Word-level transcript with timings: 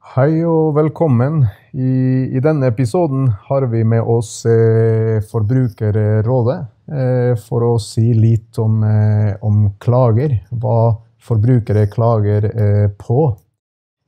Hei 0.00 0.40
og 0.48 0.72
velkommen. 0.78 1.42
I, 1.76 1.90
I, 2.32 2.40
denne 2.40 2.70
episoden 2.72 3.26
har 3.50 3.66
vi 3.68 3.82
med 3.84 4.00
oss 4.00 4.46
eh, 4.48 5.20
Forbrukerrådet 5.28 6.56
eh, 6.88 7.34
for 7.36 7.66
å 7.66 7.74
si 7.84 8.06
litt 8.16 8.56
om, 8.58 8.78
eh, 8.80 9.36
om 9.44 9.68
klager. 9.78 10.38
Hva 10.56 10.96
forbrukere 11.20 11.84
klager 11.92 12.48
eh, 12.48 12.88
på. 12.96 13.28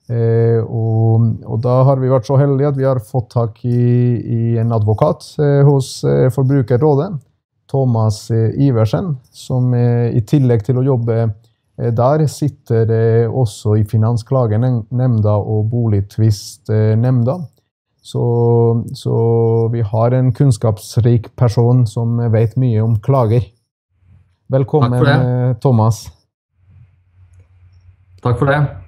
Eh, 0.08 0.64
og, 0.64 1.28
og, 1.44 1.60
da 1.68 1.76
har 1.84 2.00
vi 2.00 2.10
vært 2.10 2.26
så 2.30 2.40
heldige 2.40 2.72
at 2.72 2.80
vi 2.80 2.88
har 2.88 3.04
fått 3.04 3.28
tak 3.36 3.60
i, 3.68 3.84
i 4.16 4.42
en 4.64 4.72
advokat 4.72 5.28
eh, 5.44 5.60
hos 5.68 5.98
Forbrukerrådet. 6.32 7.12
Thomas 7.68 8.24
Iversen, 8.32 9.14
som 9.32 9.70
i 9.72 10.20
tillegg 10.28 10.64
til 10.66 10.80
å 10.80 10.82
jobbe 10.84 11.22
der 11.78 12.26
sitter 12.28 13.28
også 13.28 13.78
i 13.80 13.84
Finansklagenemnda 13.88 15.38
og 15.40 15.70
Boligtvistnemnda. 15.70 17.38
Så, 18.02 18.22
så, 18.98 19.14
vi 19.72 19.80
har 19.80 20.14
en 20.18 20.32
kunnskapsrik 20.34 21.30
person 21.38 21.86
som 21.86 22.18
vet 22.32 22.56
mye 22.58 22.82
om 22.82 22.98
klager. 23.00 23.46
Velkommen, 24.50 24.98
Thomas. 25.62 26.04
Takk 28.22 28.38
for 28.38 28.50
det. 28.50 28.81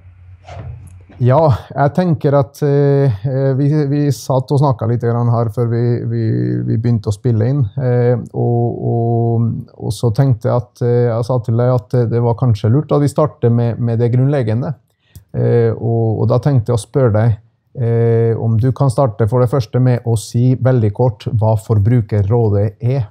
Ja, 1.23 1.41
jeg 1.71 1.93
tenker 1.95 2.35
at 2.35 2.59
eh, 2.67 3.23
vi, 3.55 3.69
vi, 3.91 4.01
satt 4.15 4.51
og 4.51 4.59
snakka 4.59 4.89
litt 4.91 5.05
her 5.07 5.51
før 5.55 5.69
vi, 5.71 5.83
vi, 6.11 6.25
vi, 6.67 6.79
begynte 6.79 7.13
å 7.13 7.15
spille 7.15 7.51
inn. 7.53 7.61
Eh, 7.79 8.17
og, 8.35 8.81
og, 8.91 9.47
og, 9.79 9.93
så 9.95 10.11
tenkte 10.17 10.51
jeg 10.51 10.57
at 10.59 10.83
eh, 10.83 11.07
jeg 11.07 11.29
sa 11.29 11.39
til 11.47 11.63
deg 11.63 11.71
at 11.77 11.97
det 12.11 12.25
var 12.25 12.39
kanskje 12.41 12.73
lurt 12.75 12.93
at 12.95 13.05
vi 13.05 13.13
starter 13.13 13.55
med, 13.55 13.79
med 13.79 14.03
det 14.03 14.11
grunnleggende. 14.17 14.75
Eh, 15.35 15.71
og, 15.71 16.21
og, 16.21 16.29
da 16.31 16.41
tenkte 16.43 16.73
jeg 16.73 16.81
å 16.81 16.83
spørre 16.83 17.15
deg 17.15 17.39
eh, 17.79 18.35
om 18.35 18.59
du 18.59 18.71
kan 18.75 18.91
starte 18.91 19.31
for 19.31 19.43
det 19.43 19.51
første 19.55 19.83
med 19.83 20.07
å 20.07 20.19
si 20.19 20.53
veldig 20.59 20.93
kort 20.95 21.29
hva 21.31 21.55
Forbrukerrådet 21.63 22.69
er. 22.83 23.11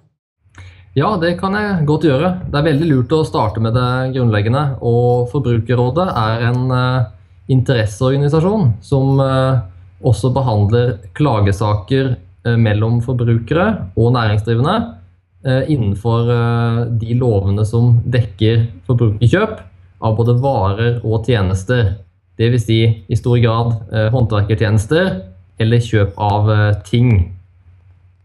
Ja, 0.93 1.15
det 1.17 1.37
kan 1.39 1.55
jeg 1.57 1.87
godt 1.89 2.05
gjøre. 2.05 2.35
Det 2.51 2.59
er 2.59 2.67
veldig 2.67 2.87
lurt 2.91 3.15
å 3.15 3.23
starte 3.25 3.63
med 3.63 3.73
det 3.73 4.13
grunnleggende. 4.13 4.75
Og 4.85 5.31
Forbrukerrådet 5.31 6.05
er 6.11 6.49
en 6.51 6.65
eh, 6.69 7.11
interesseorganisasjon 7.51 8.73
som 8.83 9.19
eh, 9.19 9.59
også 10.03 10.31
behandler 10.35 10.95
klagesaker 11.17 12.15
eh, 12.15 12.57
mellom 12.59 13.01
forbrukere 13.03 13.67
og 13.99 14.13
næringsdrivende 14.15 14.77
eh, 15.45 15.69
innenfor 15.73 16.31
de 17.01 17.19
lovene 17.19 17.65
som 17.67 17.97
dekker 18.05 18.67
forbrukerkjøp 18.87 19.59
av 20.03 20.17
både 20.17 20.39
varer 20.43 20.97
og 21.03 21.27
tjenester. 21.27 21.95
Dvs. 22.39 22.65
Si, 22.65 22.79
i 23.07 23.15
stor 23.15 23.37
grad 23.37 23.75
håndverkertjenester 24.11 25.11
eller 25.61 25.83
kjøp 25.85 26.15
av 26.17 26.47
ting. 26.87 27.11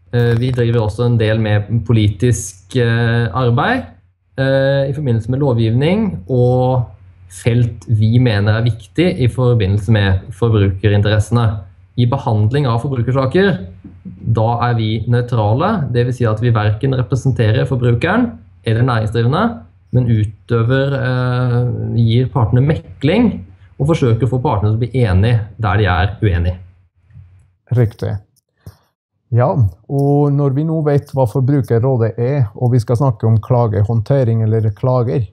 Vi 0.09 0.49
driver 0.49 0.79
også 0.81 1.05
en 1.05 1.19
del 1.19 1.37
med 1.39 1.69
politisk 1.85 2.73
arbeid 2.81 3.85
i 4.41 4.95
forbindelse 4.97 5.29
med 5.29 5.43
lovgivning 5.45 6.07
og 6.25 6.89
felt 7.29 7.85
vi 7.87 8.17
mener 8.21 8.57
er 8.57 8.65
viktig 8.65 9.07
i 9.21 9.29
forbindelse 9.31 9.93
med 9.93 10.29
forbrukerinteressene. 10.35 11.47
I 11.99 12.07
behandling 12.09 12.67
av 12.69 12.81
forbrukersaker 12.83 13.51
da 14.39 14.47
er 14.69 14.77
vi 14.77 14.89
nøytrale. 15.11 15.71
Dvs. 15.93 16.19
Si 16.19 16.27
at 16.29 16.41
vi 16.43 16.53
verken 16.55 16.95
representerer 16.97 17.67
forbrukeren 17.69 18.31
eller 18.67 18.85
næringsdrivende, 18.87 19.43
men 19.95 20.09
utøver 20.09 20.95
eh, 20.99 21.59
gir 21.97 22.31
partene 22.33 22.63
mekling 22.65 23.31
og 23.79 23.91
forsøker 23.93 24.27
å 24.27 24.33
få 24.33 24.41
partene 24.43 24.73
til 24.73 24.77
å 24.77 24.81
bli 24.83 25.05
enige 25.05 25.45
der 25.61 25.79
de 25.79 25.87
er 25.89 26.17
uenige. 26.21 26.57
Riktig. 27.77 28.17
Ja, 29.29 29.49
og 29.53 30.33
når 30.33 30.55
vi 30.55 30.65
nå 30.65 30.79
vet 30.87 31.11
hva 31.13 31.27
Forbrukerrådet 31.29 32.15
er, 32.17 32.47
og 32.57 32.73
vi 32.73 32.81
skal 32.81 32.97
snakke 32.97 33.27
om 33.29 33.37
klagehåndtering 33.45 34.41
eller 34.45 34.71
klager, 34.77 35.27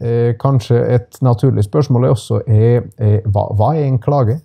Eh, 0.00 0.32
kanskje 0.40 0.78
et 0.94 1.18
naturlig 1.20 1.66
spørsmål 1.66 2.06
er 2.06 2.14
også 2.14 2.38
er, 2.48 2.86
er, 2.96 3.18
hva, 3.28 3.50
hva 3.52 3.74
er 3.76 3.84
en 3.84 3.98
klage? 4.00 4.38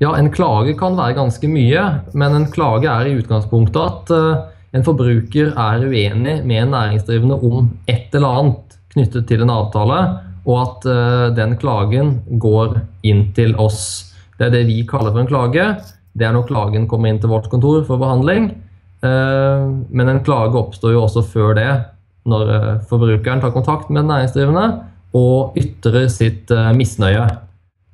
Ja, 0.00 0.14
En 0.16 0.30
klage 0.32 0.72
kan 0.78 0.96
være 0.96 1.18
ganske 1.18 1.48
mye, 1.50 1.82
men 2.14 2.36
en 2.36 2.46
klage 2.54 2.86
er 2.88 3.10
i 3.10 3.16
utgangspunktet 3.18 3.80
at 3.82 4.12
uh, 4.14 4.46
en 4.72 4.86
forbruker 4.86 5.50
er 5.58 5.84
uenig 5.84 6.36
med 6.46 6.62
en 6.62 6.72
næringsdrivende 6.72 7.34
om 7.34 7.72
et 7.90 8.14
eller 8.14 8.38
annet 8.40 8.78
knyttet 8.94 9.26
til 9.26 9.42
en 9.42 9.52
avtale, 9.52 9.98
og 10.46 10.60
at 10.62 10.86
uh, 10.86 11.26
den 11.34 11.56
klagen 11.58 12.14
går 12.38 12.78
inn 13.02 13.26
til 13.34 13.56
oss. 13.58 14.14
Det 14.38 14.46
er 14.46 14.54
det 14.54 14.64
vi 14.70 14.84
kaller 14.88 15.10
for 15.10 15.26
en 15.26 15.32
klage. 15.32 15.66
Det 16.14 16.24
er 16.24 16.32
når 16.32 16.46
klagen 16.46 16.86
kommer 16.88 17.10
inn 17.10 17.18
til 17.20 17.34
vårt 17.34 17.50
kontor 17.50 17.82
for 17.90 18.00
behandling. 18.00 18.52
Uh, 19.02 19.82
men 19.90 20.14
en 20.14 20.22
klage 20.24 20.56
oppstår 20.56 20.94
jo 20.94 21.04
også 21.04 21.26
før 21.26 21.58
det 21.58 21.70
når 22.28 22.52
eh, 22.54 22.70
forbrukeren 22.90 23.42
tar 23.42 23.54
kontakt 23.54 23.90
med 23.90 24.04
den 24.04 24.12
næringsdrivende 24.12 24.66
og 25.16 25.56
ytrer 25.58 26.08
sitt 26.12 26.52
eh, 26.54 26.70
misnøye. 26.76 27.26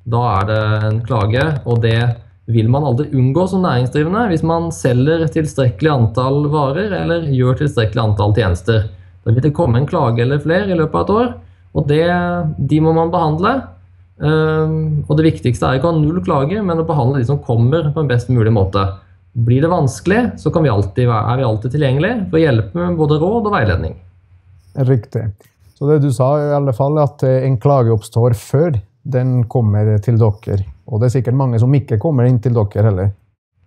Da 0.05 0.23
er 0.35 0.49
det 0.49 0.61
en 0.89 1.01
klage, 1.05 1.45
og 1.65 1.81
det 1.85 1.99
vil 2.51 2.67
man 2.69 2.85
aldri 2.85 3.07
unngå 3.17 3.47
som 3.49 3.63
næringsdrivende 3.65 4.27
hvis 4.29 4.43
man 4.45 4.67
selger 4.75 5.25
tilstrekkelig 5.33 5.89
antall 5.89 6.43
varer 6.53 6.93
eller 6.99 7.25
gjør 7.33 7.63
tilstrekkelig 7.63 8.03
antall 8.03 8.35
tjenester. 8.37 8.85
Da 9.25 9.33
vil 9.33 9.47
det 9.47 9.55
komme 9.57 9.81
en 9.81 9.89
klage 9.89 10.21
eller 10.21 10.43
flere 10.43 10.69
i 10.69 10.77
løpet 10.77 10.99
av 10.99 11.07
et 11.07 11.15
år, 11.15 11.31
og 11.75 11.87
det, 11.89 12.03
de 12.69 12.81
må 12.83 12.93
man 12.95 13.09
behandle. 13.11 13.55
Um, 14.15 15.03
og 15.09 15.17
det 15.17 15.25
viktigste 15.25 15.67
er 15.67 15.79
ikke 15.79 15.89
å 15.89 15.95
ha 15.95 15.99
null 15.99 16.21
klage, 16.23 16.61
men 16.63 16.79
å 16.79 16.85
behandle 16.87 17.19
de 17.19 17.27
som 17.27 17.41
kommer 17.43 17.89
på 17.91 18.03
en 18.03 18.11
best 18.11 18.29
mulig 18.31 18.53
måte. 18.55 18.85
Blir 19.35 19.65
det 19.65 19.73
vanskelig, 19.73 20.21
så 20.39 20.53
vi 20.55 20.71
alltid, 20.71 21.09
er 21.09 21.41
vi 21.41 21.43
alltid 21.43 21.73
tilgjengelige 21.73 22.29
for 22.29 22.39
å 22.39 22.43
hjelpe 22.45 22.79
med 22.79 22.99
både 23.01 23.17
råd 23.19 23.49
og 23.49 23.55
veiledning. 23.57 23.97
Riktig. 24.75 25.29
Så 25.75 25.87
det 25.89 25.99
du 26.03 26.11
sa, 26.13 26.29
i 26.39 26.53
alle 26.55 26.73
fall, 26.75 26.97
at 27.03 27.23
eh, 27.27 27.43
en 27.47 27.57
klage 27.61 27.93
oppstår 27.95 28.35
før 28.39 28.79
den 29.03 29.43
kommer 29.51 29.97
til 30.03 30.17
dere. 30.19 30.63
Og 30.85 31.01
det 31.01 31.09
er 31.09 31.17
sikkert 31.17 31.37
mange 31.37 31.59
som 31.61 31.73
ikke 31.75 31.99
kommer 32.01 32.27
inn 32.27 32.39
til 32.43 32.55
dere 32.55 32.85
heller. 32.87 33.13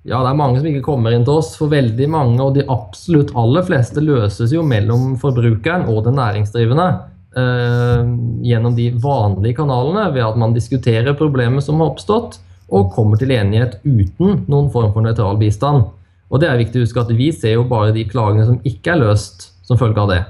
Ja, 0.08 0.22
det 0.22 0.30
er 0.30 0.38
mange 0.38 0.60
som 0.60 0.68
ikke 0.70 0.86
kommer 0.86 1.12
inn 1.12 1.26
til 1.26 1.40
oss. 1.40 1.52
For 1.58 1.70
veldig 1.72 2.08
mange, 2.10 2.40
og 2.40 2.56
de 2.56 2.64
absolutt 2.70 3.34
aller 3.36 3.66
fleste, 3.66 4.02
løses 4.04 4.54
jo 4.54 4.64
mellom 4.64 5.16
forbrukeren 5.20 5.88
og 5.92 6.04
den 6.06 6.16
næringsdrivende. 6.20 6.88
Eh, 7.36 8.08
gjennom 8.48 8.76
de 8.78 8.88
vanlige 9.02 9.58
kanalene, 9.60 10.06
ved 10.14 10.24
at 10.24 10.38
man 10.40 10.56
diskuterer 10.56 11.18
problemet 11.18 11.66
som 11.66 11.82
har 11.82 11.92
oppstått, 11.92 12.40
og 12.68 12.90
kommer 12.92 13.20
til 13.20 13.32
enighet 13.32 13.78
uten 13.84 14.42
noen 14.48 14.72
form 14.72 14.92
for 14.94 15.04
nøytral 15.04 15.38
bistand. 15.40 15.86
Og 16.28 16.40
det 16.40 16.48
er 16.48 16.60
viktig 16.60 16.80
å 16.80 16.84
huske 16.84 17.00
at 17.00 17.12
Vi 17.16 17.30
ser 17.32 17.56
jo 17.56 17.68
bare 17.68 17.94
de 17.96 18.04
klagene 18.08 18.44
som 18.44 18.58
ikke 18.68 18.92
er 18.92 19.00
løst 19.06 19.48
som 19.64 19.80
følge 19.80 20.02
av 20.02 20.10
det. 20.12 20.22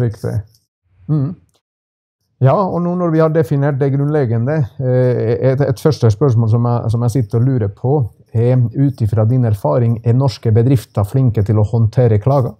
Riktig. 0.00 0.38
Mm. 1.08 1.32
Ja, 2.42 2.56
og 2.56 2.80
nå 2.82 2.96
når 2.98 3.12
vi 3.14 3.20
har 3.22 3.30
definert 3.30 3.78
det 3.78 3.92
grunnleggende, 3.94 4.56
eh, 4.82 5.52
et, 5.52 5.60
et 5.62 5.82
første 5.82 6.10
spørsmål 6.10 6.50
som 6.50 6.66
jeg, 6.66 6.90
som 6.90 7.04
jeg, 7.06 7.14
sitter 7.14 7.38
og 7.38 7.46
lurer 7.46 7.70
på, 7.70 7.92
er 8.34 8.56
ut 8.74 9.02
ifra 9.04 9.26
din 9.28 9.44
erfaring, 9.46 10.00
er 10.04 10.16
norske 10.18 10.50
bedrifter 10.54 11.06
flinke 11.06 11.44
til 11.46 11.60
å 11.60 11.66
håndtere 11.68 12.18
klager? 12.22 12.56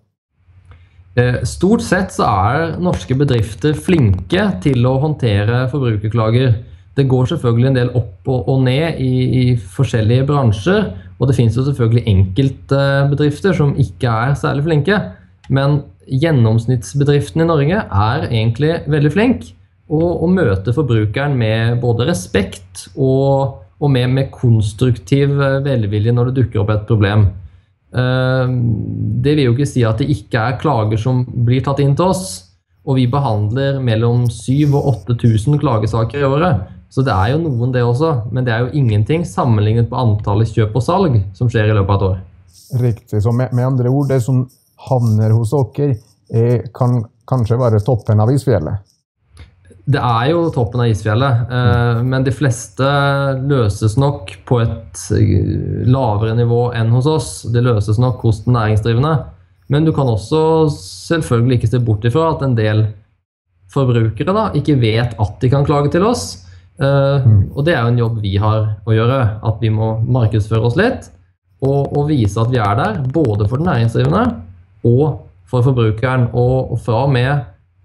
Eh, 1.18 1.40
stort 1.44 1.82
sett 1.84 2.14
så 2.14 2.28
er 2.28 2.76
norske 2.80 3.16
bedrifter 3.18 3.74
flinke 3.74 4.44
til 4.62 4.86
å 4.86 4.94
håndtere 5.02 5.64
forbrukerklager. 5.72 6.54
Det 6.94 7.08
går 7.08 7.32
selvfølgelig 7.32 7.68
en 7.72 7.80
del 7.80 7.90
opp 7.98 8.28
og, 8.30 8.52
ned 8.62 9.00
i, 9.00 9.12
i 9.40 9.44
forskjellige 9.56 10.28
bransjer, 10.28 10.92
og 11.18 11.28
det 11.28 11.36
finnes 11.36 11.56
jo 11.58 11.66
selvfølgelig 11.66 12.04
enkeltbedrifter 12.12 13.56
som 13.56 13.74
ikke 13.80 14.14
er 14.28 14.38
særlig 14.38 14.66
flinke. 14.68 15.00
Men 15.50 15.80
gjennomsnittsbedriften 16.06 17.42
i 17.42 17.48
Norge 17.48 17.82
er 17.82 18.28
egentlig 18.28 18.76
veldig 18.90 19.12
flink 19.14 19.48
og, 19.92 20.22
og 20.22 20.30
møter 20.32 20.74
forbrukeren 20.76 21.34
med 21.38 21.80
både 21.82 22.06
respekt 22.08 22.86
og, 22.94 23.58
og 23.82 23.92
med, 23.92 24.10
med, 24.14 24.30
konstruktiv 24.34 25.34
eh, 25.40 25.60
velvilje 25.64 26.14
når 26.14 26.30
det 26.30 26.42
dukker 26.42 26.62
opp 26.62 26.72
et 26.74 26.86
problem. 26.88 27.26
Eh, 27.92 28.54
det 29.24 29.36
vil 29.36 29.50
jo 29.50 29.56
ikke 29.56 29.68
si 29.68 29.84
at 29.86 30.00
det 30.00 30.10
ikke 30.14 30.46
er 30.46 30.60
klager 30.62 31.00
som 31.00 31.24
blir 31.26 31.64
tatt 31.64 31.82
inn 31.82 31.96
til 31.98 32.12
oss. 32.14 32.24
Og 32.82 32.96
vi 32.98 33.06
behandler 33.06 33.76
mellom 33.78 34.24
7000 34.26 34.72
og 34.74 34.88
8000 35.06 35.60
klagesaker 35.62 36.22
i 36.22 36.26
året. 36.26 36.64
Så 36.92 37.04
det 37.06 37.12
er 37.14 37.32
jo 37.32 37.44
noen, 37.44 37.70
det 37.72 37.84
også. 37.86 38.10
Men 38.34 38.44
det 38.44 38.52
er 38.52 38.64
jo 38.64 38.72
ingenting 38.76 39.22
sammenlignet 39.28 39.86
på 39.88 40.00
antallet 40.00 40.50
kjøp 40.50 40.74
og 40.76 40.84
salg 40.84 41.20
som 41.36 41.50
skjer 41.52 41.70
i 41.70 41.76
løpet 41.76 41.94
av 41.94 42.00
et 42.00 42.08
år. 42.08 42.18
Riktig. 42.82 43.22
Så 43.22 43.32
med, 43.32 43.54
med 43.54 43.68
andre 43.68 43.92
ord, 43.92 44.10
det 44.10 44.18
som 44.24 44.42
havner 44.88 45.34
hos 45.36 45.52
dere, 45.54 45.96
er, 46.32 46.64
kan 46.74 47.02
kanskje 47.28 47.60
være 47.60 47.82
toppen 47.84 48.22
av 48.22 48.32
isfjellet? 48.32 48.88
Det 49.82 49.98
er 49.98 50.28
jo 50.30 50.44
toppen 50.54 50.84
av 50.84 50.92
isfjellet, 50.92 51.48
eh, 51.50 52.00
men 52.06 52.22
de 52.22 52.34
fleste 52.34 52.86
løses 53.50 53.96
nok 53.98 54.30
på 54.46 54.60
et 54.62 55.00
eh, 55.18 55.88
lavere 55.90 56.36
nivå 56.38 56.68
enn 56.78 56.92
hos 56.94 57.08
oss. 57.10 57.30
Det 57.50 57.64
løses 57.66 57.98
nok 57.98 58.22
hos 58.22 58.44
den 58.44 58.54
næringsdrivende. 58.54 59.16
Men 59.72 59.86
du 59.86 59.90
kan 59.96 60.06
også 60.10 60.70
selvfølgelig 60.70 61.58
ikke 61.58 61.72
se 61.72 61.82
bort 61.82 62.06
ifra 62.06 62.28
at 62.30 62.44
en 62.46 62.54
del 62.58 62.84
forbrukere 63.72 64.36
da, 64.36 64.50
ikke 64.54 64.78
vet 64.78 65.16
at 65.18 65.36
de 65.42 65.50
kan 65.50 65.66
klage 65.66 65.90
til 65.94 66.06
oss. 66.06 66.44
Uh, 66.82 67.20
og 67.52 67.64
det 67.66 67.74
er 67.74 67.84
jo 67.84 67.90
en 67.92 68.00
jobb 68.00 68.20
vi 68.22 68.32
har 68.40 68.62
å 68.84 68.94
gjøre. 68.94 69.18
At 69.48 69.62
vi 69.64 69.70
må 69.72 69.94
markedsføre 70.02 70.68
oss 70.68 70.76
litt 70.78 71.08
og, 71.62 71.92
og 71.94 72.08
vise 72.10 72.40
at 72.42 72.52
vi 72.52 72.60
er 72.60 72.76
der. 72.78 73.00
Både 73.14 73.48
for 73.48 73.58
den 73.58 73.70
næringsdrivende 73.70 74.26
og 74.86 75.22
for 75.48 75.64
forbrukeren. 75.64 76.28
Og, 76.32 76.76
fra 76.82 77.04
og 77.06 77.12
med 77.14 77.32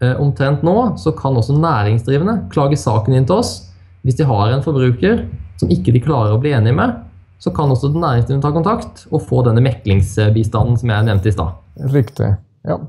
uh, 0.04 0.16
omtrent 0.24 0.64
nå 0.66 0.76
så 1.02 1.14
kan 1.18 1.38
også 1.38 1.58
næringsdrivende 1.58 2.40
klage 2.54 2.80
saken 2.80 3.18
inn 3.18 3.28
til 3.28 3.42
oss. 3.42 3.58
Hvis 4.06 4.20
de 4.20 4.28
har 4.30 4.54
en 4.54 4.64
forbruker 4.64 5.26
som 5.60 5.72
ikke 5.74 5.94
de 5.96 6.04
klarer 6.04 6.36
å 6.36 6.42
bli 6.42 6.54
enige 6.56 6.78
med, 6.78 7.04
så 7.42 7.52
kan 7.54 7.72
også 7.74 7.92
den 7.94 8.02
næringsdrivende 8.06 8.46
ta 8.46 8.54
kontakt 8.54 9.06
og 9.12 9.26
få 9.28 9.44
denne 9.46 9.62
meklingsbistanden 9.66 10.78
som 10.80 10.94
jeg 10.94 11.08
nevnte 11.10 11.30
i 11.30 11.36
stad. 11.36 11.58
Riktig. 11.94 12.32
Ja. 12.68 12.80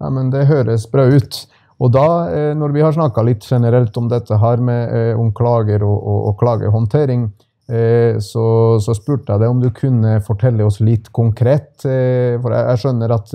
ja. 0.00 0.10
Men 0.12 0.32
det 0.32 0.48
høres 0.50 0.88
bra 0.90 1.06
ut. 1.08 1.44
Og 1.82 1.90
da, 1.94 2.06
eh, 2.30 2.52
når 2.54 2.74
vi 2.76 2.82
har 2.84 2.94
snakka 2.94 3.24
litt 3.26 3.46
generelt 3.48 3.96
om 3.98 4.10
dette 4.10 4.36
her 4.38 4.60
med, 4.62 4.92
eh, 4.94 5.18
om 5.18 5.32
klager 5.34 5.82
og, 5.82 5.96
og, 5.98 6.18
og 6.30 6.36
klagehåndtering, 6.42 7.24
eh, 7.26 7.48
så, 7.72 8.44
så, 8.82 8.94
spurte 8.96 9.32
jeg 9.32 9.40
deg 9.40 9.48
om 9.48 9.60
du 9.62 9.70
kunne 9.72 10.18
fortelle 10.26 10.64
oss 10.66 10.80
litt 10.84 11.06
konkret. 11.14 11.70
For 11.82 12.52
jeg, 12.52 12.64
jeg 12.68 12.80
skjønner 12.82 13.14
at 13.16 13.32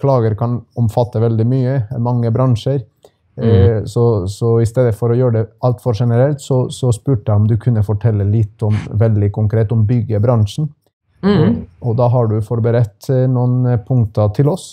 klager 0.00 0.36
kan 0.38 0.58
omfatte 0.80 1.20
veldig 1.20 1.46
mye, 1.50 1.74
mange 2.02 2.32
bransjer. 2.34 2.80
Mm. 3.36 3.82
Så, 3.90 4.28
så, 4.30 4.54
i 4.62 4.66
stedet 4.68 4.94
for 4.96 5.10
å 5.10 5.18
gjøre 5.18 5.36
det 5.36 5.44
altfor 5.66 5.98
generelt, 5.98 6.40
så, 6.40 6.64
så, 6.72 6.92
spurte 6.94 7.28
jeg 7.28 7.42
om 7.42 7.50
du 7.50 7.56
kunne 7.60 7.82
fortelle 7.84 8.24
litt 8.28 8.62
om, 8.62 8.76
veldig 8.94 9.32
konkret 9.34 9.74
om 9.74 9.84
byggebransjen. 9.88 10.70
Mm. 11.24 11.64
Og 11.84 11.98
da 11.98 12.08
har 12.12 12.30
du 12.30 12.38
forberedt 12.44 13.10
noen 13.32 13.74
punkter 13.86 14.32
til 14.36 14.52
oss. 14.52 14.68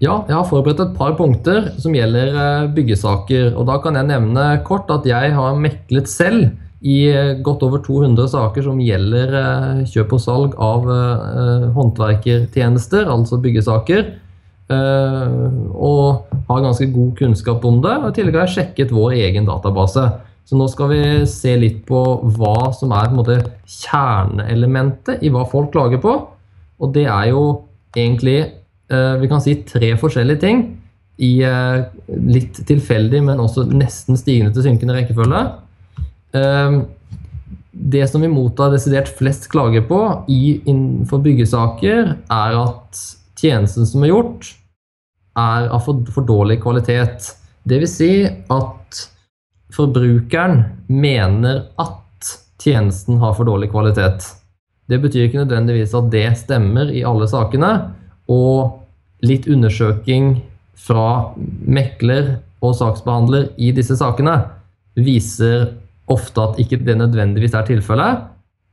Ja, 0.00 0.22
jeg 0.24 0.32
har 0.32 0.46
forberedt 0.48 0.80
et 0.80 0.94
par 0.96 1.12
punkter 1.18 1.74
som 1.80 1.92
gjelder 1.92 2.30
eh, 2.32 2.68
byggesaker. 2.72 3.50
og 3.52 3.66
Da 3.68 3.76
kan 3.84 3.98
jeg 3.98 4.08
nevne 4.08 4.44
kort 4.64 4.88
at 4.94 5.04
jeg 5.04 5.34
har 5.36 5.58
meklet 5.60 6.08
selv 6.08 6.46
i 6.80 6.98
eh, 7.12 7.36
godt 7.44 7.64
over 7.66 7.82
200 7.84 8.30
saker 8.32 8.64
som 8.64 8.80
gjelder 8.80 9.36
eh, 9.40 9.82
kjøp 9.90 10.14
og 10.16 10.22
salg 10.24 10.56
av 10.56 10.88
håndverkertjenester, 11.76 13.08
altså 13.10 13.40
byggesaker. 13.42 14.12
Og 14.70 16.34
har 16.46 16.60
ganske 16.62 16.86
god 16.94 17.14
kunnskap 17.18 17.64
om 17.66 17.80
det. 17.82 17.96
og 17.98 18.12
I 18.12 18.14
tillegg 18.14 18.36
har 18.38 18.46
jeg 18.46 18.54
sjekket 18.54 18.92
vår 18.94 19.16
egen 19.18 19.48
database. 19.48 20.04
Så 20.46 20.58
nå 20.58 20.68
skal 20.70 20.92
vi 20.92 21.00
se 21.30 21.56
litt 21.58 21.80
på 21.88 22.04
hva 22.36 22.70
som 22.76 22.94
er 22.94 23.10
på 23.10 23.18
måte, 23.18 23.40
kjerneelementet 23.66 25.26
i 25.26 25.32
hva 25.34 25.42
folk 25.50 25.72
klager 25.74 25.98
på. 26.02 26.14
Og 26.78 26.94
det 26.94 27.08
er 27.10 27.32
jo 27.32 27.42
egentlig 27.98 28.38
Eh, 28.90 29.16
vi 29.20 29.28
kan 29.30 29.42
si 29.42 29.54
tre 29.66 29.92
forskjellige 29.98 30.42
ting 30.42 30.62
i 31.22 31.34
eh, 31.46 31.82
litt 32.26 32.58
tilfeldig, 32.66 33.20
men 33.22 33.42
også 33.42 33.68
nesten 33.70 34.18
stigende 34.18 34.54
til 34.56 34.66
synkende 34.66 34.96
rekkefølge. 34.96 35.44
Eh, 36.36 36.80
det 37.70 38.08
som 38.10 38.20
vi 38.20 38.28
mottar 38.28 38.72
desidert 38.74 39.08
flest 39.18 39.48
klager 39.50 39.84
på 39.86 40.00
innenfor 40.28 41.22
byggesaker, 41.24 42.16
er 42.30 42.58
at 42.58 43.04
tjenesten 43.40 43.86
som 43.88 44.04
er 44.04 44.12
gjort, 44.12 44.50
er 45.38 45.70
av 45.70 45.86
for, 45.86 46.02
for 46.10 46.26
dårlig 46.26 46.58
kvalitet. 46.62 47.30
Dvs. 47.68 47.94
Si 47.94 48.12
at 48.26 49.00
forbrukeren 49.74 50.64
mener 50.90 51.64
at 51.80 52.34
tjenesten 52.60 53.20
har 53.22 53.36
for 53.38 53.48
dårlig 53.48 53.70
kvalitet. 53.72 54.26
Det 54.90 54.98
betyr 55.00 55.28
ikke 55.28 55.44
nødvendigvis 55.44 55.94
at 55.94 56.10
det 56.12 56.26
stemmer 56.42 56.90
i 56.92 57.04
alle 57.06 57.28
sakene. 57.30 57.70
Og 58.30 58.80
litt 59.24 59.46
undersøking 59.50 60.40
fra 60.80 61.32
mekler 61.38 62.40
og 62.64 62.74
saksbehandler 62.76 63.50
i 63.60 63.70
disse 63.76 63.96
sakene 64.00 64.36
viser 64.98 65.70
ofte 66.10 66.42
at 66.42 66.60
ikke 66.62 66.80
det 66.86 66.96
nødvendigvis 66.98 67.54
er 67.56 67.66
tilfellet. 67.68 68.24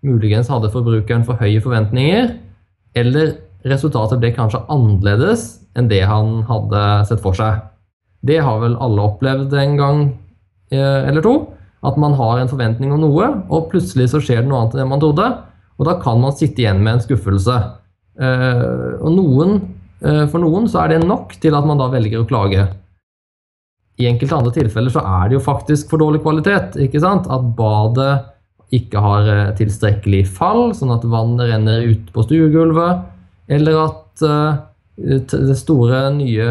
Muligens 0.05 0.49
hadde 0.51 0.71
forbrukeren 0.73 1.25
for 1.27 1.39
høye 1.41 1.61
forventninger, 1.63 2.31
eller 2.97 3.35
resultatet 3.67 4.21
ble 4.21 4.31
kanskje 4.35 4.63
annerledes 4.71 5.47
enn 5.77 5.89
det 5.91 6.03
han 6.09 6.41
hadde 6.47 6.83
sett 7.09 7.21
for 7.23 7.37
seg. 7.37 7.61
Det 8.25 8.39
har 8.43 8.61
vel 8.63 8.77
alle 8.81 9.05
opplevd 9.05 9.53
en 9.53 9.77
gang 9.77 10.03
eh, 10.73 11.07
eller 11.09 11.23
to. 11.25 11.35
At 11.85 11.97
man 12.01 12.15
har 12.17 12.41
en 12.41 12.49
forventning 12.49 12.91
om 12.93 13.03
noe, 13.03 13.27
og 13.53 13.69
plutselig 13.71 14.09
så 14.11 14.21
skjer 14.21 14.41
det 14.41 14.49
noe 14.49 14.63
annet 14.63 14.75
enn 14.75 14.83
det 14.83 14.91
man 14.91 15.03
trodde. 15.03 15.27
Og 15.77 15.85
da 15.85 15.99
kan 16.01 16.17
man 16.21 16.33
sitte 16.35 16.63
igjen 16.63 16.81
med 16.81 16.95
en 16.97 17.03
skuffelse. 17.05 17.57
Eh, 18.17 18.95
og 18.97 19.11
noen 19.13 19.59
Eh, 20.05 20.25
for 20.29 20.41
noen 20.43 20.67
så 20.69 20.83
er 20.83 20.93
det 20.93 21.07
nok 21.07 21.33
til 21.41 21.55
at 21.57 21.65
man 21.65 21.79
da 21.79 21.89
velger 21.89 22.21
å 22.21 22.27
klage. 22.29 22.67
I 23.97 24.05
enkelte 24.05 24.37
andre 24.37 24.53
tilfeller 24.53 24.93
så 24.93 25.01
er 25.01 25.29
det 25.29 25.37
jo 25.39 25.43
faktisk 25.45 25.89
for 25.89 26.01
dårlig 26.01 26.21
kvalitet. 26.21 26.77
ikke 26.77 27.01
sant? 27.01 27.29
At 27.33 27.45
badet 27.57 28.13
ikke 28.75 29.01
har 29.01 29.29
eh, 29.31 29.53
tilstrekkelig 29.57 30.25
fall, 30.37 30.73
sånn 30.75 30.93
at 30.93 31.05
vannet 31.07 31.49
renner 31.49 31.85
ut 31.87 32.11
på 32.13 32.25
stuegulvet. 32.27 33.05
Eller 33.47 33.77
at 33.79 34.23
uh, 34.27 34.59
det 34.99 35.55
store, 35.55 36.01
nye 36.17 36.47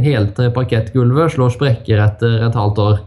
heltre 0.00 0.48
parkettgulvet 0.54 1.34
slår 1.34 1.52
sprekker 1.52 2.00
etter 2.00 2.46
et 2.46 2.56
halvt 2.56 2.80
år. 2.80 3.02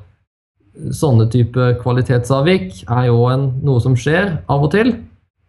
Sånne 0.94 1.26
type 1.34 1.72
kvalitetsavvik 1.82 2.84
er 2.86 3.08
jo 3.10 3.26
en, 3.32 3.48
noe 3.66 3.82
som 3.82 3.98
skjer 3.98 4.38
av 4.46 4.68
og 4.68 4.76
til. 4.76 4.94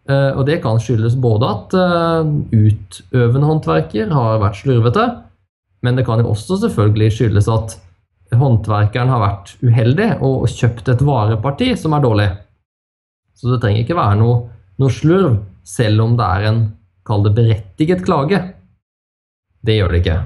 Uh, 0.09 0.33
og 0.33 0.47
det 0.49 0.57
kan 0.65 0.81
skyldes 0.81 1.13
både 1.21 1.47
at 1.53 1.77
utøvende 2.49 3.47
håndverker 3.47 4.09
har 4.11 4.41
vært 4.41 4.59
slurvete, 4.59 5.05
men 5.85 5.99
det 5.99 6.07
kan 6.07 6.19
jo 6.19 6.33
også 6.33 6.57
selvfølgelig 6.65 7.13
skyldes 7.13 7.47
at 7.53 7.77
håndverkeren 8.39 9.11
har 9.11 9.21
vært 9.21 9.53
uheldig 9.63 10.09
og 10.25 10.47
kjøpt 10.51 10.91
et 10.93 11.03
vareparti 11.05 11.71
som 11.79 11.95
er 11.95 12.03
dårlig. 12.03 12.27
Så 13.33 13.51
det 13.51 13.61
trenger 13.63 13.83
ikke 13.83 13.97
være 13.97 14.19
noe, 14.21 14.37
noe 14.81 14.93
slurv, 14.93 15.39
selv 15.63 16.03
om 16.05 16.17
det 16.19 16.27
er 16.27 16.47
en 16.49 16.61
kall 17.07 17.25
det 17.25 17.33
berettiget 17.37 18.03
klage. 18.05 18.39
Det 19.63 19.77
gjør 19.77 19.93
det 19.93 20.03
ikke. 20.03 20.19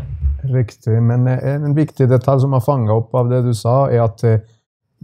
Riktig, 0.53 0.99
men 1.03 1.27
eh, 1.31 1.47
en 1.55 1.75
viktig 1.77 2.09
detalj 2.09 2.43
som 2.45 2.53
har 2.57 2.65
fanga 2.65 2.97
opp 2.97 3.15
av 3.17 3.31
det 3.31 3.43
du 3.47 3.53
sa, 3.57 3.87
er 3.89 4.05
at 4.05 4.23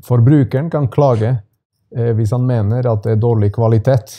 forbrukeren 0.03 0.69
kan 0.73 0.89
klage 0.93 1.35
hvis 1.93 2.31
han 2.33 2.47
mener 2.49 2.87
at 2.89 3.03
det 3.05 3.11
er 3.13 3.19
dårlig 3.21 3.51
kvalitet. 3.53 4.15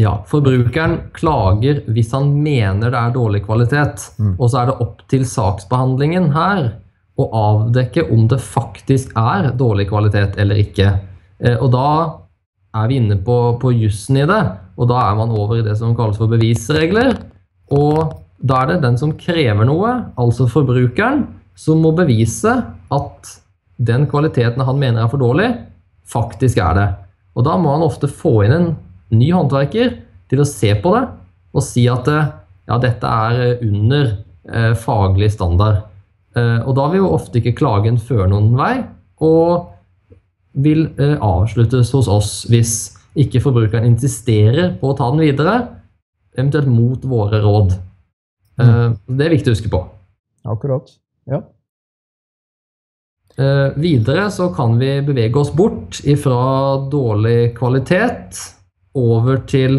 Ja, 0.00 0.20
forbrukeren 0.26 1.10
klager 1.12 1.82
hvis 1.90 2.12
han 2.14 2.30
mener 2.42 2.92
det 2.92 3.00
er 3.00 3.14
dårlig 3.14 3.42
kvalitet. 3.44 4.06
Mm. 4.18 4.36
Og 4.38 4.48
så 4.48 4.62
er 4.62 4.70
det 4.70 4.76
opp 4.84 5.02
til 5.10 5.26
saksbehandlingen 5.28 6.30
her 6.36 6.70
å 7.20 7.28
avdekke 7.36 8.06
om 8.12 8.26
det 8.30 8.40
faktisk 8.42 9.12
er 9.18 9.52
dårlig 9.58 9.88
kvalitet 9.90 10.38
eller 10.40 10.60
ikke. 10.62 10.94
Eh, 11.40 11.56
og 11.56 11.70
da 11.74 11.90
er 12.80 12.90
vi 12.90 13.00
inne 13.00 13.18
på, 13.24 13.36
på 13.60 13.72
jussen 13.74 14.20
i 14.20 14.26
det, 14.28 14.40
og 14.80 14.88
da 14.90 15.02
er 15.08 15.18
man 15.18 15.34
over 15.34 15.58
i 15.58 15.66
det 15.66 15.76
som 15.78 15.94
kalles 15.98 16.20
for 16.20 16.30
bevisregler. 16.30 17.16
Og 17.74 18.14
da 18.40 18.62
er 18.62 18.72
det 18.72 18.82
den 18.84 18.96
som 19.00 19.16
krever 19.18 19.66
noe, 19.68 19.92
altså 20.20 20.48
forbrukeren, 20.50 21.26
som 21.58 21.82
må 21.82 21.92
bevise 21.96 22.54
at 22.94 23.32
den 23.80 24.06
kvaliteten 24.08 24.64
han 24.64 24.78
mener 24.80 25.04
er 25.04 25.10
for 25.12 25.20
dårlig, 25.20 25.50
faktisk 26.08 26.60
er 26.62 26.76
det. 26.78 26.88
Og 27.36 27.44
da 27.46 27.56
må 27.60 27.74
han 27.74 27.84
ofte 27.84 28.08
få 28.10 28.40
inn 28.46 28.56
en 28.56 28.70
ny 29.12 29.30
håndverker 29.34 29.94
til 30.30 30.42
å 30.42 30.48
se 30.48 30.72
på 30.78 30.94
det 30.94 31.04
og 31.50 31.64
si 31.66 31.84
at 31.90 32.08
eh, 32.10 32.28
ja, 32.70 32.78
dette 32.78 33.10
er 33.10 33.62
under 33.66 34.10
eh, 34.46 34.74
faglig 34.78 35.32
standard. 35.34 35.82
Eh, 36.38 36.58
og 36.62 36.76
da 36.78 36.86
vil 36.92 37.02
jo 37.02 37.12
ofte 37.16 37.40
ikke 37.40 37.56
klagen 37.58 37.98
føre 37.98 38.28
noen 38.30 38.54
vei, 38.58 38.74
og 39.26 39.70
vil 40.62 40.86
eh, 41.00 41.16
avsluttes 41.18 41.90
hos 41.96 42.10
oss 42.10 42.32
hvis 42.50 42.74
ikke 43.18 43.42
forbrukeren 43.42 43.88
insisterer 43.88 44.76
på 44.78 44.92
å 44.92 44.98
ta 44.98 45.10
den 45.10 45.24
videre, 45.24 45.56
eventuelt 46.36 46.70
mot 46.70 47.06
våre 47.10 47.40
råd. 47.42 47.74
Eh, 48.60 48.68
mm. 48.70 48.98
Det 49.18 49.26
er 49.26 49.34
viktig 49.34 49.50
å 49.50 49.56
huske 49.56 49.72
på. 49.72 49.86
Akkurat. 50.50 50.94
Ja. 51.30 51.44
videre 53.80 54.26
så 54.34 54.48
kan 54.52 54.74
vi 54.80 54.88
bevege 55.06 55.38
oss 55.38 55.52
bort 55.54 56.00
ifra 56.04 56.80
dårlig 56.92 57.54
kvalitet 57.56 58.36
over 58.98 59.38
til 59.48 59.78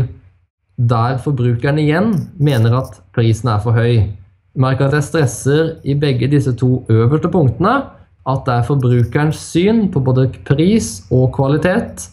der 0.77 1.19
forbrukeren 1.21 1.77
igjen 1.81 2.13
mener 2.41 2.77
at 2.79 3.01
prisen 3.13 3.51
er 3.51 3.59
for 3.61 3.77
høy. 3.77 4.07
Merk 4.55 4.81
at 4.83 4.95
jeg 4.97 5.07
stresser 5.07 5.67
i 5.87 5.95
begge 5.95 6.27
disse 6.31 6.51
to 6.59 6.81
øverste 6.91 7.31
punktene 7.31 7.75
at 8.27 8.41
det 8.45 8.53
er 8.53 8.67
forbrukerens 8.67 9.39
syn 9.39 9.85
på 9.91 10.01
både 10.03 10.27
pris 10.45 10.99
og 11.09 11.31
kvalitet 11.37 12.09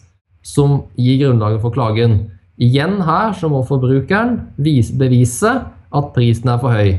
som 0.46 0.84
gir 0.96 1.18
grunnlaget 1.24 1.60
for 1.60 1.74
klagen. 1.74 2.20
Igjen 2.58 3.02
her 3.04 3.34
så 3.36 3.50
må 3.50 3.64
forbrukeren 3.66 4.38
bevise 4.56 5.52
at 5.88 6.12
prisen 6.14 6.48
er 6.48 6.62
for 6.62 6.72
høy. 6.72 6.94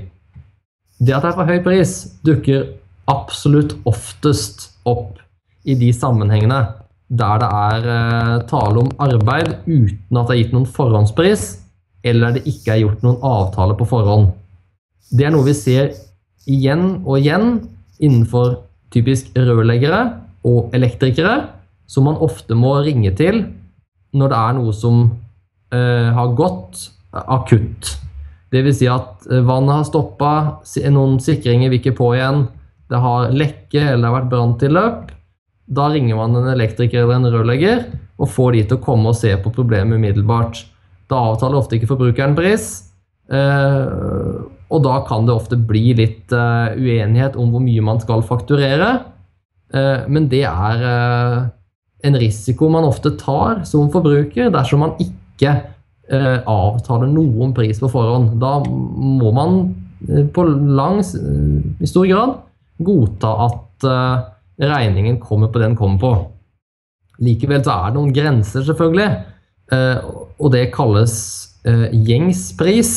Det 0.99 1.15
at 1.15 1.23
det 1.23 1.31
er 1.31 1.39
for 1.39 1.47
høy 1.47 1.63
pris, 1.63 1.95
dukker 2.27 2.67
absolutt 3.09 3.77
oftest 3.89 4.69
opp 4.85 5.17
i 5.65 5.75
de 5.79 5.89
sammenhengene 5.95 6.61
der 7.09 7.39
det 7.41 7.49
er 7.49 7.87
eh, 7.89 8.35
tale 8.49 8.83
om 8.83 8.91
arbeid 9.01 9.55
uten 9.65 10.19
at 10.19 10.29
det 10.29 10.35
er 10.35 10.41
gitt 10.43 10.53
noen 10.53 10.67
forhåndspris, 10.69 11.45
eller 12.05 12.35
det 12.35 12.45
ikke 12.45 12.75
er 12.75 12.83
gjort 12.83 13.01
noen 13.05 13.23
avtale 13.25 13.77
på 13.79 13.87
forhånd. 13.89 14.29
Det 15.09 15.25
er 15.25 15.33
noe 15.33 15.47
vi 15.47 15.55
ser 15.57 15.93
igjen 16.49 17.01
og 17.03 17.19
igjen 17.19 17.55
innenfor 17.99 18.59
typisk 18.93 19.33
rørleggere 19.37 20.01
og 20.47 20.73
elektrikere, 20.75 21.49
som 21.89 22.05
man 22.07 22.21
ofte 22.21 22.57
må 22.57 22.77
ringe 22.85 23.11
til 23.17 23.43
når 24.17 24.31
det 24.31 24.39
er 24.39 24.55
noe 24.57 24.73
som 24.73 25.01
eh, 25.73 26.09
har 26.13 26.35
gått 26.37 26.87
akutt. 27.11 27.95
Dvs. 28.53 28.79
Si 28.79 28.89
at 28.89 29.27
eh, 29.29 29.43
vannet 29.45 29.81
har 29.81 29.87
stoppa, 29.89 30.33
noen 30.89 31.19
sikringer 31.21 31.69
vil 31.69 31.81
ikke 31.81 31.97
på 31.97 32.13
igjen, 32.17 32.47
det 32.89 33.01
har 33.03 33.33
lekke 33.33 33.81
eller 33.83 34.01
det 34.01 34.09
har 34.09 34.17
vært 34.17 34.31
branntilløp. 34.31 35.15
Da 35.69 35.89
ringer 35.93 36.17
man 36.17 36.37
en 36.37 36.49
elektriker 36.55 37.03
eller 37.03 37.19
en 37.19 37.29
rørlegger 37.29 37.83
og 38.19 38.31
får 38.33 38.55
de 38.55 38.63
til 38.65 38.79
å 38.79 38.83
komme 38.83 39.11
og 39.11 39.17
se 39.19 39.35
på 39.37 39.53
problemet 39.53 39.99
umiddelbart. 40.01 40.63
Da 41.09 41.19
avtaler 41.29 41.59
ofte 41.59 41.77
ikke 41.77 41.91
forbrukeren 41.91 42.33
pris. 42.37 42.71
Eh, 43.29 43.85
og 44.69 44.83
da 44.85 44.99
kan 45.07 45.25
det 45.25 45.33
ofte 45.33 45.57
bli 45.57 45.95
litt 45.97 46.33
uh, 46.35 46.69
uenighet 46.77 47.37
om 47.39 47.53
hvor 47.53 47.63
mye 47.63 47.85
man 47.85 48.01
skal 48.03 48.21
fakturere. 48.25 48.91
Uh, 49.73 50.05
men 50.09 50.27
det 50.29 50.43
er 50.45 50.83
uh, 50.85 51.47
en 52.05 52.17
risiko 52.21 52.69
man 52.71 52.87
ofte 52.87 53.15
tar 53.19 53.63
som 53.69 53.89
forbruker 53.93 54.53
dersom 54.53 54.85
man 54.85 54.97
ikke 55.01 55.57
avtaler 56.09 57.05
noen 57.05 57.51
pris 57.53 57.77
på 57.77 57.85
forhånd. 57.93 58.31
Da 58.41 58.55
må 58.65 59.29
man 59.29 59.59
på 60.33 60.45
lang, 60.49 61.03
i 61.03 61.85
stor 61.85 62.07
grad 62.09 62.31
godta 62.81 63.33
at 63.45 63.85
regningen 64.57 65.19
kommer 65.21 65.51
på 65.51 65.61
det 65.61 65.67
den 65.67 65.77
kommer 65.77 66.01
på. 66.01 66.09
Likevel 67.21 67.61
så 67.61 67.75
er 67.75 67.91
det 67.91 67.99
noen 67.99 68.15
grenser, 68.15 68.65
selvfølgelig, 68.65 69.09
og 70.41 70.49
det 70.55 70.63
kalles 70.73 71.13
gjengspris 71.93 72.95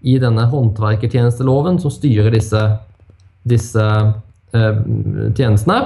i 0.00 0.18
denne 0.22 0.46
håndverkertjenesteloven 0.50 1.80
som 1.82 1.92
styrer 1.92 2.30
disse, 2.34 2.62
disse 3.48 3.84
eh, 4.54 4.82
tjenestene. 5.34 5.80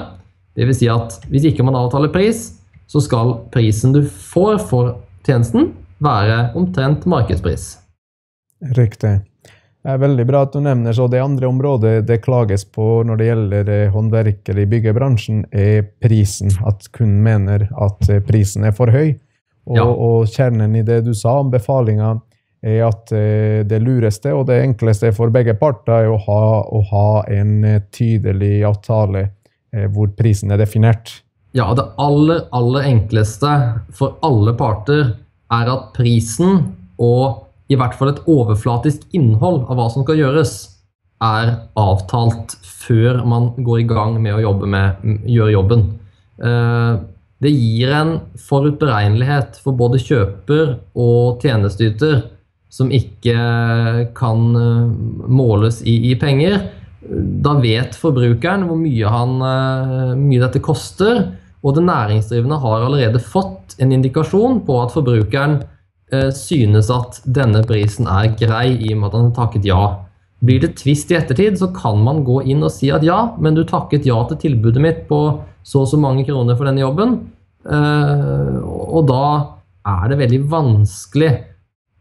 Dvs. 0.58 0.82
Si 0.82 0.88
at 0.92 1.16
hvis 1.32 1.48
ikke 1.48 1.64
man 1.64 1.78
avtaler 1.78 2.12
pris, 2.12 2.50
så 2.90 3.00
skal 3.00 3.38
prisen 3.54 3.94
du 3.94 4.02
får 4.04 4.58
for 4.68 4.96
tjenesten, 5.24 5.72
være 6.02 6.50
omtrent 6.58 7.06
markedspris. 7.08 7.76
Riktig. 8.76 9.20
Det 9.82 9.90
er 9.90 9.98
veldig 9.98 10.24
bra 10.28 10.44
at 10.46 10.52
du 10.54 10.60
nevner 10.62 10.94
så 10.94 11.08
det 11.10 11.18
andre 11.18 11.48
området 11.50 12.04
det 12.06 12.20
klages 12.22 12.62
på 12.70 13.00
når 13.06 13.18
det 13.18 13.26
gjelder 13.26 13.70
eh, 13.74 13.88
håndverkere 13.90 14.62
i 14.62 14.68
byggebransjen, 14.70 15.46
er 15.50 15.88
prisen. 16.02 16.52
At 16.68 16.86
kunden 16.94 17.22
mener 17.24 17.66
at 17.72 18.10
eh, 18.10 18.22
prisen 18.22 18.68
er 18.68 18.76
for 18.76 18.92
høy. 18.94 19.16
Og, 19.66 19.78
ja. 19.78 19.86
og 19.86 20.30
kjernen 20.30 20.76
i 20.78 20.84
det 20.86 21.00
du 21.06 21.12
sa 21.14 21.34
om 21.40 21.50
befalinga, 21.50 22.14
er 22.62 22.84
at 22.86 23.10
eh, 23.14 23.62
det 23.66 23.80
lureste 23.82 24.32
og 24.36 24.46
det 24.50 24.60
enkleste 24.62 25.10
for 25.16 25.32
begge 25.34 25.54
parter 25.58 26.06
er 26.06 26.10
å 26.12 26.18
ha, 26.28 26.42
å 26.62 26.82
ha 26.92 27.06
en 27.34 27.56
eh, 27.66 27.80
tydelig 27.94 28.62
avtale 28.68 29.26
eh, 29.74 29.88
hvor 29.90 30.12
prisen 30.18 30.54
er 30.54 30.62
definert. 30.62 31.18
Ja, 31.52 31.72
det 31.76 31.84
aller, 32.00 32.46
aller 32.54 32.86
enkleste 32.88 33.50
for 33.92 34.16
alle 34.24 34.54
parter 34.56 35.16
er 35.52 35.72
at 35.72 35.90
prisen 35.96 36.62
og 37.02 37.48
i 37.72 37.76
hvert 37.78 37.96
fall 37.98 38.12
et 38.12 38.22
overflatisk 38.30 39.04
innhold 39.16 39.64
av 39.66 39.78
hva 39.78 39.88
som 39.90 40.04
skal 40.04 40.20
gjøres, 40.20 40.54
er 41.22 41.52
avtalt 41.78 42.56
før 42.66 43.20
man 43.28 43.52
går 43.62 43.82
i 43.82 43.88
gang 43.88 44.16
med 44.22 44.36
å 44.36 44.42
jobbe 44.42 44.68
med, 44.68 45.04
gjøre 45.30 45.54
jobben. 45.54 45.84
Det 47.42 47.52
gir 47.52 47.92
en 47.94 48.10
forutberegnelighet 48.42 49.60
for 49.62 49.78
både 49.78 50.00
kjøper 50.02 50.74
og 50.98 51.44
tjenesteyter 51.46 52.24
som 52.72 52.92
ikke 52.92 53.36
kan 54.16 54.46
eh, 54.56 54.92
måles 55.28 55.82
i, 55.84 55.98
i 56.12 56.14
penger. 56.20 56.62
Da 57.44 57.56
vet 57.60 57.98
forbrukeren 57.98 58.64
hvor 58.68 58.78
mye, 58.80 59.10
han, 59.12 59.34
eh, 59.44 60.14
mye, 60.16 60.40
dette 60.40 60.62
koster, 60.64 61.26
og 61.62 61.76
den 61.76 61.86
næringsdrivende 61.90 62.58
har 62.62 62.86
allerede 62.86 63.20
fått 63.22 63.76
en 63.82 63.92
indikasjon 63.94 64.62
på 64.66 64.78
at 64.82 64.94
forbrukeren 64.94 65.60
eh, 66.14 66.30
synes 66.34 66.88
at 66.94 67.20
denne 67.26 67.62
prisen 67.68 68.08
er 68.10 68.32
grei, 68.40 68.72
i 68.80 68.94
og 68.94 69.02
med 69.02 69.10
at 69.10 69.18
han 69.18 69.28
har 69.28 69.36
takket 69.42 69.68
ja. 69.68 69.82
Blir 70.42 70.64
det 70.64 70.72
tvist 70.80 71.12
i 71.12 71.20
ettertid, 71.20 71.60
så 71.60 71.68
kan 71.76 72.00
man 72.02 72.24
gå 72.26 72.40
inn 72.50 72.64
og 72.64 72.72
si 72.74 72.88
at 72.90 73.04
ja, 73.06 73.20
men 73.38 73.54
du 73.54 73.66
takket 73.68 74.08
ja 74.08 74.16
til 74.30 74.40
tilbudet 74.48 74.82
mitt 74.82 75.04
på 75.12 75.20
så 75.62 75.84
og 75.84 75.92
så 75.92 76.00
mange 76.00 76.24
kroner 76.26 76.56
for 76.58 76.66
denne 76.66 76.82
jobben. 76.82 77.12
Og 77.62 79.04
da 79.06 79.26
er 79.86 80.08
det 80.10 80.18
veldig 80.18 80.40
vanskelig 80.50 81.30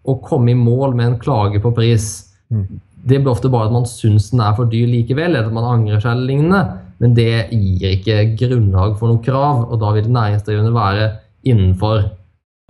å 0.08 0.18
komme 0.24 0.54
i 0.54 0.58
mål 0.58 0.96
med 0.98 1.08
en 1.08 1.20
klage 1.22 1.62
på 1.62 1.74
pris. 1.76 2.08
Mm. 2.50 2.80
Det 3.02 3.20
blir 3.20 3.32
ofte 3.34 3.50
bare 3.50 3.70
at 3.70 3.76
man 3.76 3.88
syns 3.90 4.30
den 4.32 4.44
er 4.46 4.56
for 4.58 4.70
dyr 4.70 4.90
likevel, 4.90 5.34
eller 5.34 5.50
at 5.50 5.56
man 5.56 5.70
angrer 5.70 6.02
seg 6.02 6.16
eller 6.16 6.30
lignende. 6.30 6.64
Men 7.02 7.16
det 7.18 7.30
gir 7.50 7.96
ikke 7.96 8.20
grunnlag 8.38 8.98
for 9.00 9.10
noe 9.10 9.24
krav, 9.26 9.66
og 9.70 9.80
da 9.82 9.94
vil 9.96 10.12
næringsdrivende 10.14 10.74
være 10.76 11.08
innenfor. 11.50 12.06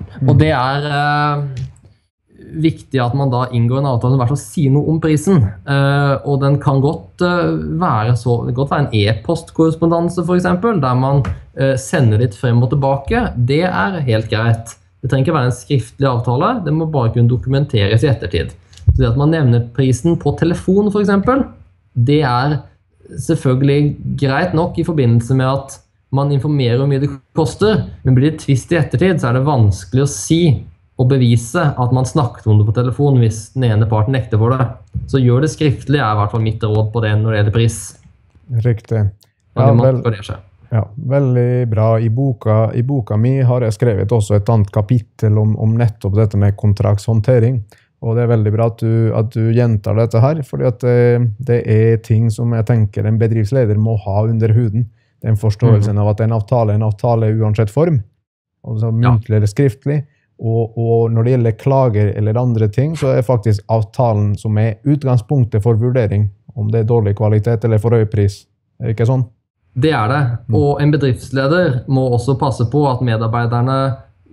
Mm. 0.01 0.29
Og 0.31 0.37
det 0.39 0.53
er 0.55 0.87
eh, 0.87 1.67
viktig 2.63 2.99
at 3.03 3.15
man 3.17 3.31
da 3.31 3.45
inngår 3.53 3.81
en 3.81 3.89
avtale 3.91 4.13
som 4.13 4.19
i 4.19 4.21
hvert 4.23 4.33
fall 4.33 4.41
sier 4.41 4.73
noe 4.73 4.91
om 4.91 4.99
prisen. 5.03 5.43
Eh, 5.43 6.13
og 6.27 6.41
den 6.43 6.57
kan 6.63 6.81
godt 6.83 7.23
eh, 7.25 7.55
være, 7.81 8.15
så, 8.19 8.37
godt 8.55 8.73
være 8.73 8.87
en 8.87 8.99
e-postkorrespondanse, 9.01 10.25
f.eks., 10.25 10.49
der 10.83 10.99
man 10.99 11.23
eh, 11.55 11.75
sender 11.79 12.23
litt 12.23 12.37
frem 12.37 12.61
og 12.63 12.71
tilbake. 12.73 13.29
Det 13.35 13.63
er 13.67 13.99
helt 14.07 14.31
greit. 14.31 14.75
Det 15.01 15.09
trenger 15.09 15.27
ikke 15.27 15.37
være 15.37 15.49
en 15.49 15.55
skriftlig 15.55 16.07
avtale, 16.09 16.51
det 16.65 16.73
må 16.75 16.87
bare 16.93 17.13
kunne 17.15 17.31
dokumenteres 17.31 18.03
i 18.05 18.11
ettertid. 18.11 18.53
Så 18.91 18.97
det 18.99 19.11
at 19.11 19.19
man 19.19 19.33
nevner 19.33 19.69
prisen 19.75 20.17
på 20.21 20.35
telefon, 20.39 20.91
f.eks., 20.91 21.47
det 21.91 22.21
er 22.23 22.59
selvfølgelig 23.19 24.17
greit 24.19 24.53
nok 24.55 24.77
i 24.79 24.85
forbindelse 24.87 25.35
med 25.35 25.49
at 25.49 25.79
man 26.15 26.31
informerer 26.31 26.79
hvor 26.79 26.89
mye 26.91 27.01
det 27.03 27.09
koster, 27.37 27.85
men 28.03 28.15
blir 28.17 28.31
det 28.31 28.43
tvist 28.43 28.71
i 28.71 28.79
ettertid, 28.79 29.19
så 29.19 29.29
er 29.29 29.39
det 29.39 29.47
vanskelig 29.47 30.05
å 30.05 30.11
si 30.11 30.41
og 31.01 31.09
bevise 31.09 31.63
at 31.81 31.95
man 31.95 32.05
snakket 32.05 32.45
om 32.51 32.59
det 32.59 32.67
på 32.67 32.75
telefon 32.77 33.17
hvis 33.23 33.47
den 33.55 33.65
ene 33.71 33.87
parten 33.89 34.13
nekter 34.15 34.41
for 34.41 34.53
det. 34.53 34.67
Så 35.09 35.21
gjør 35.23 35.45
det 35.45 35.53
skriftlig, 35.55 35.97
er 35.97 36.13
i 36.13 36.19
hvert 36.19 36.35
fall 36.35 36.45
mitt 36.45 36.61
råd 36.61 36.93
på 36.93 37.03
det 37.05 37.15
når 37.17 37.31
det 37.31 37.41
gjelder 37.41 37.57
pris. 37.57 37.81
Riktig. 38.67 39.03
Ja, 39.57 39.71
vel. 39.71 40.03
Ja, 40.71 40.85
Veldig 40.95 41.67
bra. 41.67 41.99
I 41.99 42.09
boka, 42.09 42.71
I 42.73 42.83
boka, 42.83 43.17
mi 43.19 43.41
har 43.43 43.63
jeg 43.65 43.75
skrevet 43.75 44.11
også 44.15 44.37
et 44.37 44.49
annet 44.49 44.71
kapittel 44.71 45.35
om, 45.37 45.57
om 45.59 45.73
nettopp 45.75 46.15
dette 46.15 46.39
med 46.39 46.55
kontraktshåndtering. 46.59 47.57
Og 48.01 48.15
det 48.15 48.23
er 48.23 48.31
veldig 48.31 48.53
bra 48.55 48.69
at 48.71 48.79
du, 48.81 48.93
at 49.13 49.33
du 49.35 49.51
gjentar 49.53 49.99
dette 49.99 50.21
her, 50.23 50.39
for 50.47 50.63
det, 50.63 50.71
eh, 50.87 51.21
det, 51.43 51.59
er 51.69 51.99
ting 52.05 52.31
som 52.33 52.55
jeg 52.55 52.65
tenker 52.69 53.05
en 53.05 53.19
bedriftsleder 53.21 53.77
må 53.77 53.97
ha 54.05 54.23
under 54.25 54.55
huden. 54.55 54.87
Den 55.21 55.37
forståelsen 55.37 55.99
mm. 55.99 56.01
av 56.01 56.13
at 56.15 56.23
en 56.23 56.33
avtale 56.33 56.73
er 56.73 56.79
en 56.79 56.87
avtale 56.87 57.29
uansett 57.37 57.69
form, 57.69 57.99
altså 58.65 58.89
muntlig 58.95 59.35
ja. 59.35 59.41
eller 59.41 59.51
skriftlig. 59.51 59.99
Og, 60.41 60.71
og, 60.79 61.11
når 61.13 61.27
det 61.27 61.35
gjelder 61.35 61.59
klager 61.59 62.07
eller 62.17 62.39
andre 62.41 62.71
ting, 62.73 62.95
så 62.97 63.11
er 63.13 63.27
faktisk 63.27 63.61
avtalen 63.69 64.31
som 64.39 64.57
er 64.57 64.79
utgangspunktet 64.89 65.61
for 65.61 65.77
vurdering, 65.77 66.31
om 66.57 66.71
det 66.73 66.81
er 66.81 66.89
dårlig 66.89 67.13
kvalitet 67.19 67.67
eller 67.67 67.83
for 67.83 67.93
høy 67.93 68.07
pris. 68.09 68.47
Er 68.81 68.89
det 68.89 68.95
ikke 68.95 69.11
sånn? 69.11 69.27
Det 69.73 69.91
er 69.95 70.07
det. 70.11 70.21
Mm. 70.47 70.55
Og 70.59 70.81
en 70.83 70.93
bedriftsleder 70.93 71.83
må 71.91 72.09
også 72.15 72.35
passe 72.39 72.65
på 72.71 72.83
at 72.89 73.03
medarbeiderne 73.05 73.77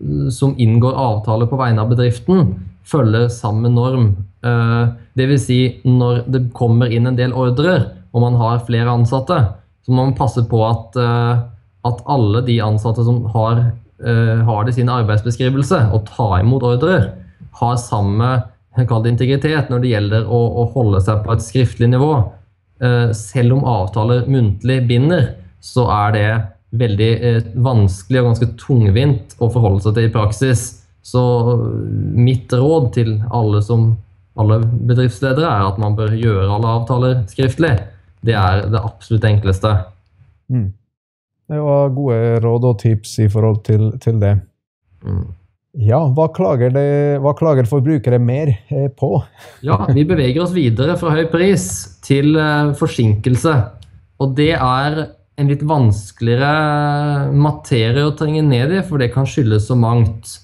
mm, 0.00 0.30
som 0.34 0.56
inngår 0.58 0.96
avtaler 0.98 1.50
på 1.50 1.58
vegne 1.60 1.84
av 1.84 1.92
bedriften, 1.92 2.56
følger 2.88 3.28
samme 3.32 3.70
norm. 3.70 4.10
Eh, 4.42 4.88
Dvs. 5.18 5.46
Si 5.46 5.60
når 5.84 6.24
det 6.30 6.48
kommer 6.56 6.90
inn 6.94 7.06
en 7.10 7.18
del 7.18 7.34
ordrer, 7.36 7.90
og 8.14 8.24
man 8.24 8.38
har 8.40 8.64
flere 8.66 8.90
ansatte, 8.90 9.38
så 9.84 9.92
må 9.92 10.08
man 10.08 10.18
passe 10.18 10.42
på 10.48 10.62
at, 10.66 10.96
eh, 10.98 11.44
at 11.88 12.02
alle 12.10 12.42
de 12.46 12.58
ansatte 12.64 13.04
som 13.04 13.24
har, 13.34 13.72
eh, 14.04 14.38
har 14.44 14.64
det 14.64 14.74
i 14.74 14.80
sin 14.80 14.88
arbeidsbeskrivelse, 14.92 15.90
å 15.92 16.04
ta 16.06 16.40
imot 16.40 16.62
ordrer, 16.62 17.12
har 17.60 17.76
samme 17.76 18.42
integritet 18.78 19.70
når 19.70 19.80
det 19.82 19.88
gjelder 19.90 20.26
å, 20.26 20.40
å 20.62 20.72
holde 20.72 21.00
seg 21.02 21.24
på 21.24 21.32
et 21.32 21.42
skriftlig 21.42 21.88
nivå. 21.90 22.32
Eh, 22.78 23.10
selv 23.12 23.56
om 23.56 23.64
avtaler 23.66 24.26
muntlig 24.30 24.82
binder, 24.86 25.32
så 25.60 25.88
er 25.90 26.14
det 26.14 26.26
veldig 26.78 27.10
eh, 27.26 27.46
vanskelig 27.58 28.20
og 28.20 28.28
ganske 28.30 28.50
tungvint 28.60 29.34
å 29.42 29.48
forholde 29.50 29.82
seg 29.86 29.96
til 29.96 30.06
i 30.06 30.12
praksis. 30.14 30.66
Så 31.02 31.22
mitt 32.14 32.52
råd 32.52 32.90
til 32.94 33.14
alle, 33.34 33.62
som, 33.64 33.90
alle 34.38 34.60
bedriftsledere 34.62 35.48
er 35.48 35.70
at 35.70 35.80
man 35.80 35.96
bør 35.98 36.14
gjøre 36.14 36.50
alle 36.54 36.74
avtaler 36.80 37.22
skriftlig. 37.30 37.72
Det 38.22 38.36
er 38.38 38.66
det 38.70 38.82
absolutt 38.82 39.26
enkleste. 39.26 39.72
Mm. 40.52 40.68
Det 41.48 41.60
var 41.64 41.94
gode 41.96 42.38
råd 42.44 42.66
og 42.68 42.78
tips 42.82 43.18
i 43.24 43.28
forhold 43.32 43.62
til, 43.66 43.90
til 44.02 44.20
det. 44.20 44.36
Mm. 45.02 45.24
Ja, 45.78 46.00
hva 46.10 46.26
klager, 46.34 46.72
det, 46.74 46.88
hva 47.22 47.30
klager, 47.38 47.68
forbrukere 47.70 48.18
mer 48.18 48.50
eh, 48.66 48.88
på? 48.90 49.12
ja, 49.66 49.78
Vi 49.94 50.02
beveger 50.08 50.42
oss 50.42 50.54
videre 50.56 50.96
fra 50.98 51.12
høy 51.14 51.28
pris 51.30 51.68
til 52.02 52.34
eh, 52.34 52.72
forsinkelse. 52.78 53.54
Og 54.18 54.34
det 54.34 54.56
er 54.56 54.98
en 55.38 55.46
litt 55.52 55.62
vanskeligere 55.62 57.30
materie 57.30 58.08
å 58.08 58.14
trenge 58.18 58.42
ned 58.42 58.74
i, 58.74 58.82
for 58.82 58.98
det 58.98 59.12
kan 59.14 59.28
skyldes 59.28 59.68
så 59.70 59.78
mangt. 59.78 60.34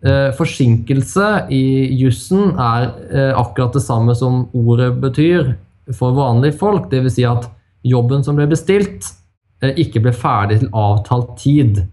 Eh, 0.00 0.30
forsinkelse 0.38 1.28
i 1.52 1.62
jussen 1.98 2.54
er 2.56 2.88
akkurat 3.36 3.76
det 3.76 3.84
samme 3.84 4.16
som 4.16 4.46
ordet 4.56 4.94
betyr 5.02 5.52
for 5.98 6.16
vanlige 6.16 6.56
folk. 6.62 6.88
Dvs. 6.88 7.18
Si 7.18 7.28
at 7.28 7.50
jobben 7.84 8.24
som 8.24 8.40
ble 8.40 8.48
bestilt, 8.48 9.12
ikke 9.60 10.00
ble 10.00 10.14
ferdig 10.16 10.62
til 10.62 10.72
avtalt 10.72 11.36
tid. 11.42 11.84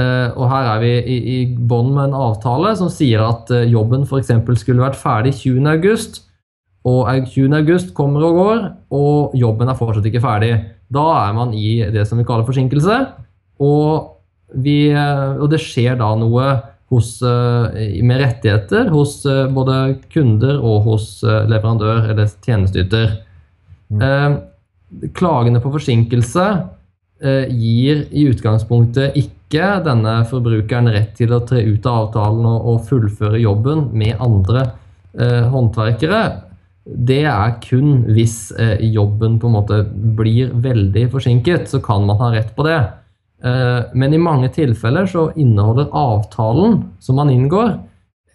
Og 0.00 0.44
her 0.50 0.68
er 0.74 0.80
vi 0.82 0.90
i, 0.98 1.18
i 1.34 1.38
bånd 1.54 1.92
med 1.94 2.08
en 2.08 2.18
avtale 2.18 2.74
som 2.78 2.90
sier 2.92 3.22
at 3.24 3.50
jobben 3.70 4.06
f.eks. 4.06 4.32
skulle 4.62 4.84
vært 4.84 4.98
ferdig 4.98 5.34
20.8, 5.38 6.22
og 6.90 7.10
20.8 7.28 7.92
kommer 7.96 8.24
og 8.24 8.38
går, 8.38 8.62
og 8.96 9.36
jobben 9.36 9.68
er 9.68 9.78
fortsatt 9.78 10.08
ikke 10.08 10.22
ferdig. 10.24 10.54
Da 10.90 11.04
er 11.26 11.36
man 11.36 11.52
i 11.54 11.80
det 11.92 12.06
som 12.08 12.20
vi 12.20 12.26
kaller 12.28 12.48
forsinkelse, 12.48 12.98
og, 13.60 14.16
vi, 14.64 14.78
og 14.96 15.46
det 15.52 15.60
skjer 15.60 15.98
da 16.00 16.14
noe 16.18 16.46
hos, 16.90 17.12
med 17.20 18.22
rettigheter 18.22 18.88
hos 18.90 19.20
både 19.54 20.00
kunder 20.10 20.56
og 20.58 20.88
hos 20.88 21.10
leverandør 21.22 22.08
eller 22.14 22.32
tjenesteyter. 22.42 23.18
Mm. 23.92 24.40
Klagene 25.14 25.60
på 25.62 25.70
forsinkelse 25.76 26.48
Eh, 27.20 27.50
gir 27.52 28.06
i 28.16 28.22
utgangspunktet 28.30 29.16
ikke 29.20 29.39
denne 29.58 30.20
forbrukeren 30.30 30.92
rett 30.94 31.16
til 31.18 31.32
å 31.34 31.40
tre 31.42 31.64
ut 31.66 31.86
av 31.86 32.06
avtalen 32.06 32.46
og, 32.46 32.68
og 32.70 32.86
fullføre 32.86 33.40
jobben 33.40 33.88
med 33.92 34.20
andre 34.22 34.62
eh, 35.18 35.48
håndverkere. 35.50 36.22
Det 36.84 37.24
er 37.26 37.56
kun 37.64 38.04
hvis 38.14 38.52
eh, 38.58 38.78
jobben 38.94 39.38
på 39.40 39.48
en 39.48 39.56
måte 39.58 39.82
blir 39.90 40.54
veldig 40.54 41.08
forsinket, 41.10 41.68
så 41.68 41.80
kan 41.82 42.06
man 42.06 42.20
ha 42.22 42.30
rett 42.34 42.54
på 42.56 42.66
det. 42.68 42.78
Eh, 43.44 43.80
men 43.94 44.14
i 44.14 44.22
mange 44.22 44.52
tilfeller 44.54 45.06
så 45.10 45.30
inneholder 45.34 45.90
avtalen 45.92 46.84
som 47.02 47.18
man 47.20 47.30
inngår, 47.30 47.74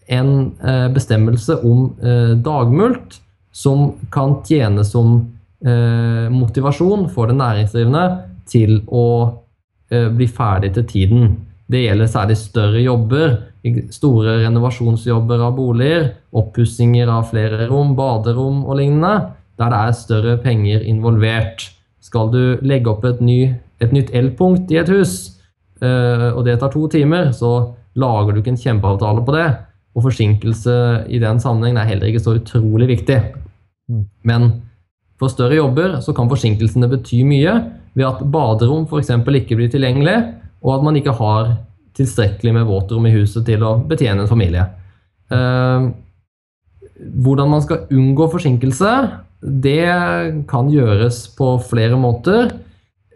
en 0.07 0.51
eh, 0.61 0.89
bestemmelse 0.93 1.61
om 1.65 1.87
eh, 2.03 2.35
dagmult 2.37 3.21
som 3.55 3.93
kan 4.11 4.41
tjene 4.45 4.83
som 4.85 5.31
motivasjon 5.65 7.07
for 7.09 7.31
den 7.31 7.39
næringsdrivende 7.41 8.01
til 8.45 8.83
å 8.85 9.05
eh, 9.23 9.44
bli 9.89 10.25
ferdig 10.27 10.71
til 10.73 10.85
tiden. 10.89 11.35
Det 11.71 11.81
gjelder 11.81 12.09
særlig 12.09 12.37
større 12.37 12.81
jobber, 12.81 13.35
store 13.93 14.39
renovasjonsjobber 14.43 15.41
av 15.47 15.55
boliger, 15.57 16.11
oppussinger 16.37 17.09
av 17.09 17.31
flere 17.31 17.65
rom, 17.71 17.95
baderom 17.97 18.63
og 18.65 18.77
lignende, 18.79 19.31
der 19.57 19.71
det 19.71 19.79
er 19.79 19.95
større 19.97 20.35
penger 20.43 20.83
involvert. 20.85 21.69
Skal 22.03 22.29
du 22.33 22.41
legge 22.61 22.91
opp 22.91 23.05
et, 23.07 23.21
ny, 23.23 23.55
et 23.81 23.95
nytt 23.95 24.11
elpunkt 24.13 24.71
i 24.73 24.77
et 24.81 24.91
hus, 24.93 25.15
eh, 25.81 26.27
og 26.31 26.43
det 26.45 26.59
tar 26.61 26.73
to 26.73 26.85
timer, 26.91 27.31
så 27.33 27.73
lager 27.97 28.35
du 28.35 28.41
ikke 28.41 28.53
en 28.53 28.61
kjempeavtale 28.61 29.23
på 29.25 29.33
det. 29.33 29.47
Og 29.95 30.05
forsinkelse 30.09 30.75
i 31.09 31.21
den 31.23 31.39
sammenhengen 31.41 31.79
er 31.81 31.89
heller 31.89 32.11
ikke 32.11 32.21
så 32.21 32.35
utrolig 32.37 32.91
viktig. 32.91 33.17
Mm. 33.89 34.05
Men 34.27 34.49
for 35.17 35.31
større 35.31 35.57
jobber 35.57 35.97
så 36.03 36.13
kan 36.13 36.29
forsinkelsene 36.29 36.91
bety 36.91 37.23
mye, 37.25 37.55
ved 37.95 38.07
at 38.07 38.23
baderom 38.31 38.85
f.eks. 38.89 39.13
ikke 39.15 39.57
blir 39.57 39.71
tilgjengelig, 39.71 40.17
og 40.65 40.77
at 40.77 40.85
man 40.85 40.97
ikke 40.99 41.15
har 41.15 41.55
tilstrekkelig 41.95 42.55
med 42.57 42.67
våtrom 42.67 43.07
i 43.07 43.13
huset 43.15 43.45
til 43.47 43.63
å 43.63 43.77
betjene 43.87 44.25
en 44.25 44.31
familie. 44.31 44.65
Eh, 45.31 45.87
hvordan 47.25 47.51
man 47.51 47.63
skal 47.63 47.87
unngå 47.93 48.27
forsinkelse, 48.33 48.91
det 49.45 49.87
kan 50.49 50.71
gjøres 50.71 51.25
på 51.37 51.55
flere 51.69 51.99
måter. 51.99 52.51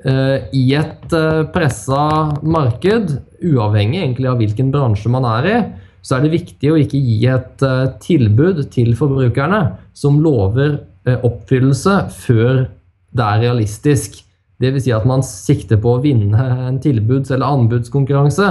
Eh, 0.05 0.47
I 0.55 0.63
et 0.79 1.15
eh, 1.15 1.43
pressa 1.51 2.05
marked, 2.39 3.17
uavhengig 3.43 4.01
egentlig 4.03 4.31
av 4.31 4.39
hvilken 4.39 4.71
bransje 4.71 5.11
man 5.11 5.27
er 5.27 5.49
i, 5.49 5.59
så 5.99 6.15
er 6.15 6.23
det 6.23 6.37
viktig 6.37 6.71
å 6.71 6.79
ikke 6.79 6.99
gi 7.03 7.17
et 7.27 7.63
tilbud 7.99 8.61
til 8.71 8.93
forbrukerne 8.95 9.59
som 9.91 10.21
lover 10.23 10.77
oppfyllelse 11.27 11.95
før 12.15 12.61
det 13.11 13.25
er 13.25 13.41
realistisk. 13.43 14.21
Dvs. 14.59 14.83
Si 14.83 14.91
at 14.95 15.07
man 15.07 15.23
sikter 15.23 15.79
på 15.79 15.95
å 15.95 16.01
vinne 16.03 16.49
en 16.67 16.81
tilbuds- 16.83 17.31
eller 17.31 17.47
anbudskonkurranse 17.47 18.49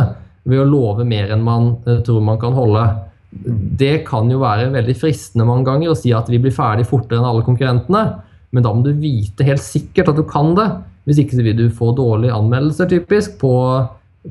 ved 0.49 0.63
å 0.63 0.69
love 0.69 1.05
mer 1.09 1.35
enn 1.35 1.45
man 1.45 1.75
uh, 1.85 1.99
tror 2.05 2.25
man 2.25 2.41
kan 2.41 2.57
holde. 2.57 2.87
Det 3.79 4.07
kan 4.09 4.31
jo 4.33 4.41
være 4.41 4.71
veldig 4.73 4.97
fristende 4.97 5.47
mange 5.49 5.69
ganger 5.69 5.93
å 5.93 5.99
si 5.99 6.15
at 6.17 6.31
vi 6.33 6.41
blir 6.41 6.55
ferdig 6.55 6.89
fortere 6.89 7.21
enn 7.21 7.29
alle 7.29 7.45
konkurrentene, 7.45 8.05
men 8.57 8.65
da 8.65 8.73
må 8.73 8.81
du 8.87 8.95
vite 8.97 9.45
helt 9.45 9.61
sikkert 9.61 10.15
at 10.15 10.17
du 10.17 10.25
kan 10.29 10.55
det. 10.57 10.69
Hvis 11.09 11.21
ikke 11.21 11.37
så 11.37 11.45
vil 11.45 11.57
du 11.57 11.67
få 11.73 11.93
dårlige 11.97 12.37
anmeldelser 12.37 12.89
typisk 12.89 13.37
på, 13.41 13.53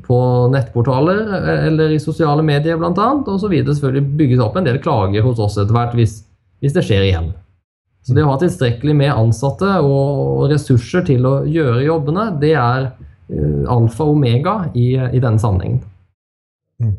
på 0.06 0.18
nettportaler 0.50 1.20
eh, 1.38 1.66
eller 1.70 1.94
i 1.94 2.02
sosiale 2.02 2.42
medier 2.46 2.78
bl.a. 2.78 3.10
Og 3.22 3.38
så 3.38 3.50
vil 3.50 3.64
det 3.66 3.78
selvfølgelig 3.78 4.18
bygges 4.18 4.42
opp 4.42 4.58
en 4.58 4.66
del 4.66 4.82
klager 4.82 5.26
hos 5.26 5.42
oss 5.42 5.58
etter 5.58 5.74
hvert 5.74 5.94
hvis, 5.98 6.20
hvis 6.62 6.74
det 6.74 6.86
skjer 6.86 7.06
igjen. 7.06 7.30
Så 8.08 8.14
det 8.16 8.22
å 8.24 8.30
ha 8.30 8.38
tilstrekkelig 8.40 8.94
med 8.96 9.12
ansatte 9.12 9.68
og 9.84 10.46
ressurser 10.48 11.02
til 11.04 11.26
å 11.28 11.32
gjøre 11.44 11.82
jobbene, 11.84 12.22
det 12.40 12.54
er 12.56 12.86
eh, 12.88 13.66
alfa 13.68 14.06
og 14.06 14.14
omega 14.14 14.54
i, 14.72 14.94
i 14.96 15.20
denne 15.20 15.36
sammenhengen. 15.42 15.82
Mm. 16.80 16.94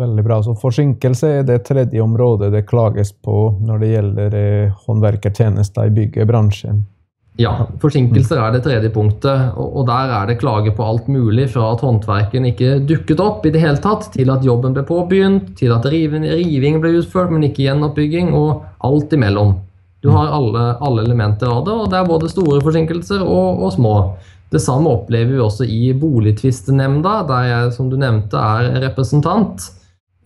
Veldig 0.00 0.24
bra. 0.24 0.38
Så 0.46 0.54
forsinkelse 0.56 1.34
er 1.42 1.44
det 1.44 1.58
tredje 1.68 2.00
området 2.00 2.48
det 2.54 2.64
klages 2.70 3.12
på 3.12 3.58
når 3.60 3.84
det 3.84 3.90
gjelder 3.92 4.38
eh, 4.40 4.80
håndverkertjenester 4.86 5.92
i 5.92 5.94
byggebransjen. 6.00 6.80
Ja, 7.36 7.52
forsinkelser 7.82 8.38
er 8.38 8.54
det 8.54 8.62
tredje 8.64 8.88
punktet. 8.94 9.52
Og, 9.58 9.82
der 9.84 10.16
er 10.16 10.30
det 10.30 10.38
klage 10.40 10.72
på 10.72 10.86
alt 10.86 11.12
mulig, 11.12 11.50
fra 11.52 11.74
at 11.74 11.84
håndverken 11.84 12.48
ikke 12.54 12.78
dukket 12.86 13.20
opp 13.20 13.44
i 13.44 13.52
det 13.52 13.60
hele 13.60 13.84
tatt, 13.84 14.08
til 14.16 14.32
at 14.32 14.48
jobben 14.48 14.72
ble 14.72 14.86
påbegynt, 14.88 15.52
til 15.60 15.76
at 15.76 15.92
riving, 15.92 16.24
riving 16.30 16.80
ble 16.80 16.94
utført, 17.02 17.34
men 17.34 17.50
ikke 17.50 17.66
gjenoppbygging, 17.66 18.32
og 18.38 18.64
alt 18.86 19.12
imellom. 19.18 19.56
Du 20.04 20.10
har 20.12 20.28
alle, 20.36 20.62
alle, 20.84 21.02
elementer 21.06 21.48
av 21.48 21.62
det, 21.64 21.72
og 21.72 21.86
det 21.88 21.96
er 21.96 22.08
både 22.08 22.28
store 22.28 22.60
forsinkelser 22.60 23.22
og, 23.24 23.62
og 23.64 23.70
små. 23.72 23.94
Det 24.52 24.60
samme 24.60 24.92
opplever 24.92 25.32
vi 25.32 25.40
også 25.40 25.64
i 25.64 25.94
Boligtvistenemnda, 25.96 27.22
der 27.30 27.46
jeg 27.48 27.70
som 27.72 27.88
du 27.88 27.96
nevnte 27.96 28.36
er 28.36 28.82
representant. 28.84 29.64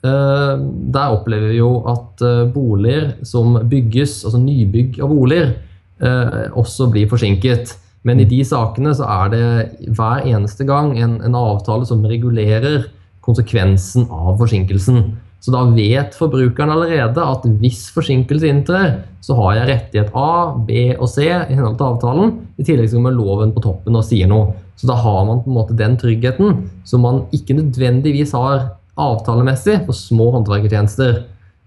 Uh, 0.03 0.59
der 0.95 1.15
opplever 1.15 1.53
vi 1.53 1.61
jo 1.61 1.71
at 1.91 2.25
uh, 2.27 2.51
boliger 2.51 3.13
som 3.27 3.55
bygges, 3.71 4.25
altså 4.27 4.43
nybygg 4.43 4.99
av 4.99 5.15
boliger, 5.15 5.55
uh, 6.03 6.51
også 6.59 6.91
blir 6.91 7.07
forsinket. 7.11 7.77
Men 8.03 8.19
i 8.19 8.27
de 8.27 8.43
sakene 8.47 8.97
så 8.99 9.07
er 9.07 9.33
det 9.33 9.47
hver 9.95 10.27
eneste 10.27 10.67
gang 10.67 10.97
en, 10.99 11.21
en 11.23 11.39
avtale 11.39 11.87
som 11.87 12.03
regulerer 12.03 12.91
konsekvensen 13.23 14.11
av 14.11 14.39
forsinkelsen. 14.43 15.05
Så 15.39 15.53
da 15.55 15.63
vet 15.71 16.17
forbrukeren 16.19 16.73
allerede 16.75 17.23
at 17.23 17.45
hvis 17.61 17.85
forsinkelse 17.95 18.49
inntrer, 18.51 18.97
så 19.23 19.37
har 19.39 19.55
jeg 19.55 19.69
rettighet 19.69 20.17
A, 20.19 20.55
B 20.67 20.97
og 20.97 21.07
C 21.13 21.29
i 21.29 21.55
henhold 21.55 21.79
til 21.79 21.87
avtalen. 21.87 22.35
I 22.59 22.67
tillegg 22.67 22.91
kommer 22.91 23.15
loven 23.15 23.55
på 23.55 23.63
toppen 23.63 23.99
og 23.99 24.07
sier 24.07 24.31
noe. 24.31 24.57
Så 24.79 24.91
da 24.91 24.97
har 24.99 25.25
man 25.27 25.43
på 25.45 25.51
en 25.51 25.59
måte 25.59 25.79
den 25.79 25.97
tryggheten 25.99 26.65
som 26.87 27.07
man 27.07 27.25
ikke 27.35 27.57
nødvendigvis 27.59 28.35
har 28.35 28.75
avtalemessig 28.99 29.81
for 29.87 29.95
små 29.95 30.31
håndverkertjenester. 30.35 31.23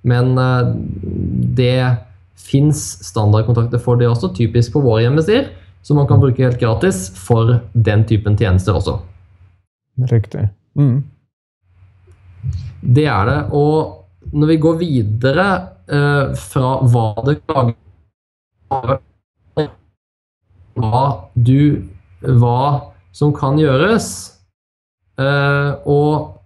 Men 0.07 0.35
uh, 0.39 0.73
det 1.55 1.95
fins 2.41 2.81
standardkontrakter 3.05 3.79
for 3.83 3.99
det 3.99 4.09
også, 4.09 4.33
typisk 4.35 4.75
på 4.75 4.83
våre 4.83 5.05
hjemmesider. 5.05 5.51
Som 5.81 5.97
man 5.97 6.07
kan 6.09 6.19
bruke 6.21 6.43
helt 6.43 6.59
gratis 6.61 7.07
for 7.17 7.55
den 7.73 8.03
typen 8.09 8.35
tjenester 8.37 8.75
også. 8.77 8.99
Riktig. 10.11 10.49
Mm. 10.77 11.01
Det 12.81 13.05
er 13.05 13.29
det. 13.29 13.39
Og 13.53 14.33
når 14.33 14.51
vi 14.53 14.57
går 14.61 14.81
videre 14.81 15.47
eh, 15.91 16.35
fra 16.37 16.75
hva 16.87 17.07
det 17.27 17.39
klager 17.45 17.77
hva 20.81 21.05
du 21.35 21.83
Hva 22.21 22.61
som 23.11 23.33
kan 23.35 23.57
gjøres. 23.59 24.07
Eh, 25.19 25.71
og 25.89 26.37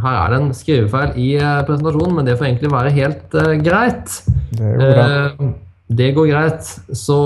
her 0.00 0.16
er 0.16 0.32
det 0.32 0.38
en 0.38 0.52
skrivefeil 0.56 1.18
i 1.20 1.32
eh, 1.36 1.62
presentasjonen, 1.66 2.14
men 2.16 2.28
det 2.28 2.38
får 2.38 2.48
egentlig 2.48 2.70
være 2.72 2.92
helt 2.94 3.36
eh, 3.36 3.56
greit. 3.60 4.14
Det 4.56 4.70
går, 4.78 5.00
eh, 5.02 5.50
det 6.00 6.10
går 6.16 6.30
greit. 6.30 6.70
Så 6.96 7.20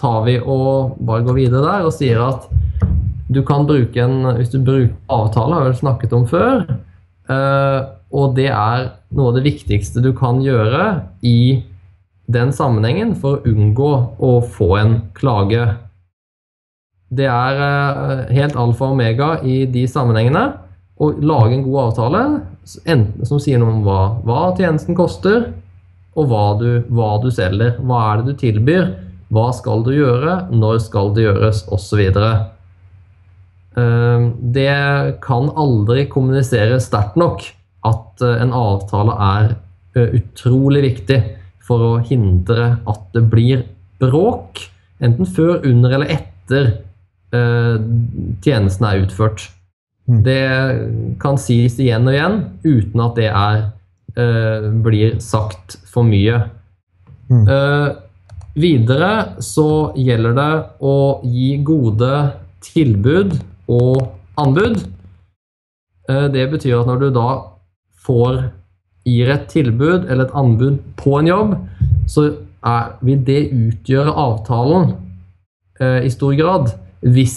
tar 0.00 0.22
vi 0.28 0.38
og 0.40 0.96
bare 1.04 1.26
går 1.26 1.40
videre 1.42 1.66
der 1.66 1.88
og 1.88 1.92
sier 1.96 2.22
at 2.24 2.46
du 3.30 3.42
kan 3.46 3.66
bruke 3.68 4.00
en 4.02 4.24
Hvis 4.38 4.50
du 4.50 4.58
bruker 4.58 4.94
avtale, 5.12 5.58
har 5.58 5.68
vi 5.68 5.82
snakket 5.82 6.14
om 6.16 6.24
før, 6.26 6.64
og 7.30 8.32
det 8.34 8.48
er 8.50 8.88
noe 9.14 9.30
av 9.30 9.36
det 9.36 9.44
viktigste 9.44 10.02
du 10.02 10.10
kan 10.16 10.40
gjøre 10.42 10.86
i 11.26 11.62
den 12.30 12.52
sammenhengen 12.54 13.14
for 13.18 13.38
å 13.38 13.52
unngå 13.52 13.92
å 14.22 14.32
få 14.54 14.70
en 14.78 14.96
klage. 15.16 15.64
Det 17.10 17.26
er 17.26 17.58
uh, 17.58 18.26
helt 18.30 18.58
alfa 18.58 18.86
og 18.86 18.94
omega 18.94 19.32
i 19.42 19.64
de 19.70 19.86
sammenhengene 19.90 20.44
å 21.00 21.10
lage 21.16 21.56
en 21.56 21.64
god 21.66 21.80
avtale 21.88 22.22
som 22.70 23.40
sier 23.40 23.58
noe 23.58 23.72
om 23.72 23.82
hva, 23.86 24.00
hva 24.26 24.42
tjenesten 24.54 24.94
koster, 24.98 25.48
og 26.18 26.28
hva 26.30 26.44
du, 26.60 26.68
hva 26.92 27.14
du 27.22 27.30
selger. 27.32 27.78
Hva 27.86 28.00
er 28.10 28.20
det 28.20 28.32
du 28.34 28.40
tilbyr? 28.42 28.90
Hva 29.30 29.48
skal 29.56 29.84
du 29.86 29.92
gjøre? 29.94 30.36
Når 30.52 30.80
skal 30.84 31.12
det 31.16 31.24
gjøres? 31.24 31.64
Osv. 31.72 32.02
Ehm, 33.80 34.32
det 34.52 35.18
kan 35.24 35.50
aldri 35.58 36.06
kommuniseres 36.10 36.88
sterkt 36.90 37.18
nok 37.20 37.44
at 37.86 38.24
eh, 38.24 38.40
en 38.42 38.52
avtale 38.56 39.14
er 39.26 39.54
eh, 39.96 40.16
utrolig 40.20 40.82
viktig 40.88 41.20
for 41.64 41.86
å 41.86 41.92
hindre 42.02 42.72
at 42.90 43.02
det 43.14 43.24
blir 43.30 43.64
bråk, 44.02 44.64
enten 45.00 45.28
før, 45.28 45.60
under 45.68 45.94
eller 45.96 46.12
etter 46.18 46.70
eh, 47.36 47.76
tjenesten 48.44 48.88
er 48.88 49.04
utført. 49.04 49.46
Mm. 50.10 50.22
Det 50.26 50.44
kan 51.22 51.38
sies 51.38 51.78
igjen 51.80 52.08
og 52.08 52.16
igjen 52.16 52.40
uten 52.64 53.04
at 53.04 53.20
det 53.20 53.28
er, 53.30 53.68
blir 54.82 55.20
sagt 55.22 55.76
for 55.86 56.02
mye. 56.02 56.40
Mm. 57.30 57.44
Videre 58.58 59.12
så 59.46 59.94
gjelder 59.94 60.34
det 60.34 60.48
å 60.82 60.96
gi 61.22 61.52
gode 61.62 62.10
tilbud 62.66 63.36
og 63.70 64.10
anbud. 64.40 64.80
Eh, 66.10 66.26
det 66.34 66.48
betyr 66.50 66.80
at 66.80 66.90
når 66.90 67.04
du 67.04 67.08
da 67.14 67.28
får 68.06 68.42
gir 69.06 69.30
et 69.32 69.46
tilbud 69.50 70.08
eller 70.10 70.26
et 70.26 70.36
anbud 70.36 70.78
på 71.00 71.18
en 71.18 71.30
jobb, 71.30 71.54
så 72.10 72.26
er, 72.66 72.96
vil 73.04 73.22
det 73.26 73.42
utgjøre 73.54 74.16
avtalen 74.24 74.94
eh, 75.80 76.04
i 76.04 76.10
stor 76.12 76.34
grad 76.38 76.72
hvis 77.00 77.36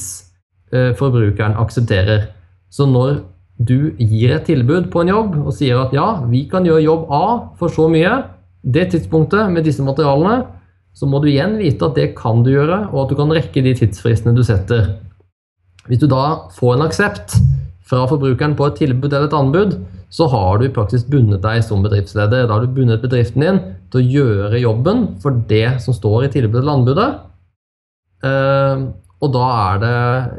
eh, 0.74 0.92
forbrukeren 0.98 1.56
aksepterer. 1.60 2.28
Så 2.74 2.88
når 2.90 3.22
du 3.64 3.94
gir 4.00 4.34
et 4.34 4.48
tilbud 4.50 4.90
på 4.92 5.04
en 5.04 5.14
jobb 5.14 5.38
og 5.44 5.54
sier 5.56 5.80
at 5.80 5.94
ja, 5.96 6.24
vi 6.28 6.46
kan 6.52 6.66
gjøre 6.66 6.84
jobb 6.84 7.12
A 7.14 7.26
for 7.60 7.72
så 7.72 7.88
mye, 7.92 8.24
det 8.64 8.90
tidspunktet 8.92 9.52
med 9.52 9.68
disse 9.68 9.84
materialene, 9.86 10.44
så 10.94 11.08
må 11.10 11.20
du 11.22 11.30
igjen 11.30 11.58
vite 11.60 11.88
at 11.88 11.98
det 11.98 12.12
kan 12.18 12.44
du 12.46 12.52
gjøre, 12.54 12.88
og 12.92 13.04
at 13.04 13.12
du 13.12 13.18
kan 13.18 13.32
rekke 13.34 13.64
de 13.66 13.74
tidsfristene 13.78 14.36
du 14.38 14.44
setter. 14.46 14.94
Hvis 15.90 16.00
du 16.00 16.08
da 16.12 16.24
får 16.56 16.78
en 16.78 16.86
aksept 16.86 17.36
fra 17.84 18.06
forbrukeren 18.10 18.56
på 18.58 18.70
et 18.70 18.80
tilbud 18.80 19.12
eller 19.12 19.28
et 19.28 19.36
anbud, 19.38 19.76
så 20.14 20.28
har 20.30 20.60
du 20.60 20.68
i 20.68 20.74
praksis 20.74 21.04
bundet 21.10 21.42
deg 21.44 21.64
som 21.66 21.84
bedriftsleder. 21.84 22.46
Da 22.48 22.56
har 22.56 22.64
du 22.64 22.76
bundet 22.76 23.02
bedriften 23.04 23.44
din 23.44 23.60
til 23.92 24.00
å 24.00 24.10
gjøre 24.18 24.62
jobben 24.62 25.06
for 25.24 25.36
det 25.50 25.80
som 25.84 25.96
står 25.96 26.28
i 26.28 26.34
tilbudet 26.36 26.62
eller 26.62 26.78
anbudet. 26.78 27.10
Eh, 28.24 28.86
og 29.24 29.34
da 29.34 29.50
er 29.56 29.82
det 29.84 29.98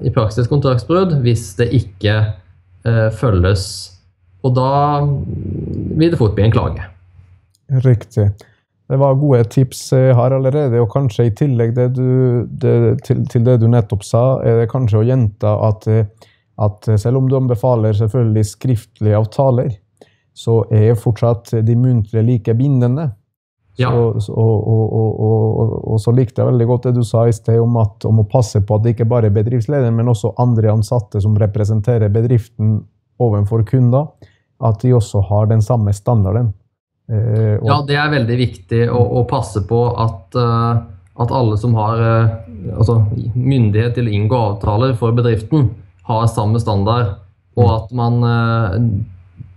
i 0.09 0.14
praksis 0.14 0.48
kontraktsbrudd 0.50 1.18
hvis 1.24 1.50
det 1.59 1.70
ikke 1.76 2.16
eh, 2.87 3.11
følges. 3.18 3.66
Og 4.44 4.54
da 4.57 4.72
vil 5.04 6.12
det 6.12 6.20
fort 6.20 6.37
bli 6.37 6.46
en 6.46 6.54
klage. 6.54 6.88
Riktig. 7.85 8.30
Det 8.90 8.98
var 9.00 9.16
gode 9.16 9.44
tips 9.48 9.86
her 9.96 10.34
allerede, 10.36 10.80
og 10.82 10.90
kanskje 10.92 11.30
i 11.30 11.34
tillegg 11.36 11.72
det 11.76 11.86
du, 11.96 12.44
det, 12.44 12.74
til, 13.06 13.22
til, 13.32 13.44
det 13.46 13.56
du 13.62 13.68
nettopp 13.72 14.04
sa, 14.04 14.24
er 14.44 14.60
det 14.60 14.70
kanskje 14.72 15.00
å 15.00 15.06
gjenta 15.08 15.54
at 15.70 15.88
at 16.56 16.86
selv 17.00 17.18
om 17.18 17.28
du 17.28 17.36
anbefaler 17.36 17.96
selvfølgelig 17.98 18.46
skriftlige 18.46 19.18
avtaler, 19.18 19.72
så 20.34 20.62
er 20.70 20.94
fortsatt 20.98 21.52
de 21.66 21.76
muntlige 21.78 22.22
like 22.22 22.54
bindende. 22.54 23.10
Ja. 23.78 23.90
Så, 24.22 24.32
og, 24.32 24.68
og, 24.70 25.20
og, 25.20 25.72
og, 25.92 26.00
så 26.02 26.12
likte 26.14 26.42
jeg 26.42 26.52
veldig 26.52 26.66
godt 26.70 26.84
det 26.86 26.92
du 26.94 27.02
sa 27.06 27.24
i 27.26 27.34
sted 27.34 27.58
om, 27.58 27.74
at, 27.82 28.04
om 28.06 28.20
å 28.22 28.26
passe 28.30 28.62
på 28.62 28.76
at 28.76 28.84
det 28.84 28.94
ikke 28.94 29.08
bare 29.10 29.30
er 29.30 29.34
bedriftslederen, 29.34 29.96
men 29.96 30.12
også 30.12 30.36
andre 30.42 30.70
ansatte 30.70 31.22
som 31.22 31.34
representerer 31.38 32.12
bedriften 32.14 32.76
overfor 33.22 33.64
kunder, 33.66 34.12
at 34.62 34.78
de 34.82 34.94
også 34.94 35.24
har 35.26 35.50
den 35.50 35.62
samme 35.62 35.92
standarden. 35.94 36.52
Eh, 37.04 37.56
ja, 37.60 37.82
det 37.84 37.96
er 38.00 38.12
veldig 38.14 38.36
viktig 38.38 38.84
å, 38.88 39.00
å 39.20 39.24
passe 39.28 39.60
på 39.68 39.80
at, 40.00 40.36
uh, 40.40 40.80
at 41.20 41.34
alle 41.36 41.58
som 41.60 41.74
har 41.76 42.00
uh, 42.00 42.36
altså, 42.78 43.02
myndighet 43.36 43.98
til 43.98 44.08
å 44.08 44.14
inngå 44.18 44.38
avtaler 44.54 44.94
for 44.96 45.12
bedriften, 45.16 45.68
har 46.08 46.24
samme 46.32 46.60
standard, 46.60 47.18
og 47.60 47.68
at 47.70 47.92
man 47.96 48.16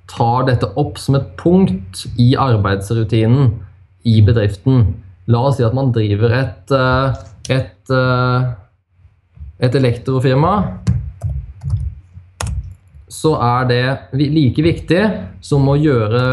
tar 0.07 0.45
dette 0.47 0.69
opp 0.79 0.99
som 1.01 1.17
et 1.17 1.31
punkt 1.39 2.05
i 2.21 2.29
arbeidsrutinen 2.39 3.49
i 4.07 4.21
bedriften. 4.23 4.85
La 5.27 5.41
oss 5.49 5.57
si 5.57 5.65
at 5.65 5.75
man 5.75 5.89
driver 5.95 6.35
et, 6.37 6.71
et, 7.51 7.91
et 9.59 9.75
elektrofirma. 9.81 10.53
Så 13.11 13.33
er 13.41 13.67
det 13.73 13.83
like 14.21 14.63
viktig 14.63 15.03
som 15.43 15.67
å 15.67 15.75
gjøre 15.81 16.23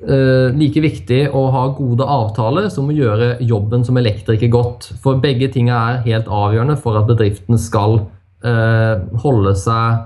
Uh, 0.00 0.48
like 0.56 0.80
viktig 0.80 1.26
å 1.36 1.42
ha 1.52 1.66
gode 1.76 2.06
avtaler 2.08 2.70
som 2.72 2.86
å 2.88 2.94
gjøre 2.96 3.34
jobben 3.44 3.82
som 3.84 3.98
elektriker 4.00 4.48
godt. 4.48 4.86
For 5.02 5.20
begge 5.20 5.50
ting 5.52 5.68
er 5.68 6.00
helt 6.06 6.30
avgjørende 6.30 6.78
for 6.80 6.96
at 6.96 7.08
bedriften 7.10 7.58
skal 7.60 7.98
eh, 8.40 9.02
holde 9.20 9.52
seg 9.60 9.98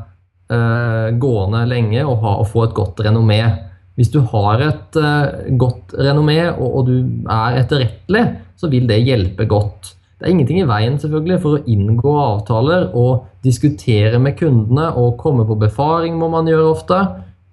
eh, 0.50 1.12
gående 1.22 1.60
lenge 1.70 2.02
og, 2.02 2.16
ha, 2.24 2.32
og, 2.42 2.48
få 2.50 2.64
et 2.66 2.74
godt 2.74 3.04
renommé. 3.06 3.38
Hvis 3.94 4.10
du 4.10 4.18
har 4.32 4.64
et 4.64 4.98
godt 5.60 5.94
renommé 5.94 6.40
og, 6.48 6.64
og, 6.66 6.88
du 6.88 7.28
er 7.30 7.60
etterrettelig, 7.60 8.24
så 8.58 8.66
vil 8.72 8.88
det 8.90 9.04
hjelpe 9.04 9.46
godt. 9.46 9.92
Det 10.18 10.26
er 10.26 10.34
ingenting 10.34 10.58
i 10.64 10.66
veien 10.66 10.98
selvfølgelig 10.98 11.38
for 11.44 11.58
å 11.58 11.62
inngå 11.70 12.16
avtaler 12.18 12.88
og 12.98 13.28
diskutere 13.46 14.18
med 14.18 14.34
kundene 14.40 14.88
og 14.98 15.20
komme 15.22 15.46
på 15.46 15.54
befaring, 15.62 16.18
må 16.18 16.26
man 16.32 16.50
gjøre 16.50 16.66
ofte, 16.72 16.98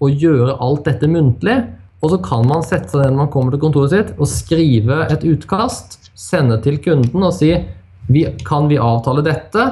og 0.01 0.25
gjøre 0.25 0.57
alt 0.57 0.89
dette 0.89 1.09
muntlig. 1.11 1.59
Og 2.01 2.09
så 2.09 2.17
kan 2.25 2.47
man 2.49 2.65
sette 2.65 2.89
seg 2.89 3.03
ned 3.03 3.13
når 3.13 3.19
man 3.25 3.31
kommer 3.33 3.53
til 3.53 3.61
kontoret 3.61 3.93
sitt 3.93 4.11
og 4.17 4.29
skrive 4.29 5.03
et 5.13 5.25
utkast, 5.27 5.99
sende 6.17 6.57
til 6.63 6.79
kunden 6.81 7.23
og 7.23 7.33
si 7.35 7.53
vi, 8.11 8.25
kan 8.45 8.67
vi 8.71 8.79
avtale 8.81 9.23
dette? 9.25 9.65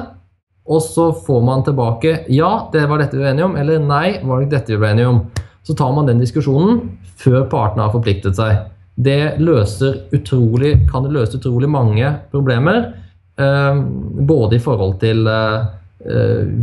Og 0.70 0.82
så 0.84 1.08
får 1.26 1.40
man 1.42 1.64
tilbake 1.66 2.20
ja, 2.30 2.50
det 2.72 2.84
var 2.88 3.02
dette 3.02 3.18
vi 3.18 3.24
var 3.24 3.32
enige 3.32 3.48
om, 3.48 3.56
eller 3.58 3.82
nei, 3.82 4.20
var 4.22 4.42
det 4.42 4.52
dette 4.54 4.74
vi 4.74 4.78
ble 4.78 4.92
enige 4.94 5.10
om. 5.10 5.24
Så 5.66 5.74
tar 5.76 5.90
man 5.96 6.06
den 6.08 6.22
diskusjonen 6.22 6.84
før 7.20 7.48
partene 7.50 7.86
har 7.86 7.94
forpliktet 7.94 8.38
seg. 8.38 8.68
Det 9.00 9.36
utrolig, 9.40 10.72
kan 10.90 11.04
det 11.04 11.14
løse 11.14 11.38
utrolig 11.40 11.68
mange 11.72 12.12
problemer, 12.30 12.92
eh, 13.40 13.82
både 14.30 14.56
i 14.56 14.62
forhold 14.62 14.98
til 15.02 15.26
eh, 15.26 15.66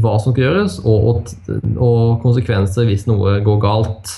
hva 0.01 0.15
som 0.21 0.31
skal 0.31 0.45
gjøres, 0.45 0.79
og, 0.85 1.09
og, 1.09 1.75
og 1.75 2.21
konsekvenser 2.23 2.87
hvis 2.87 3.07
noe 3.09 3.39
går 3.45 3.59
galt. 3.63 4.15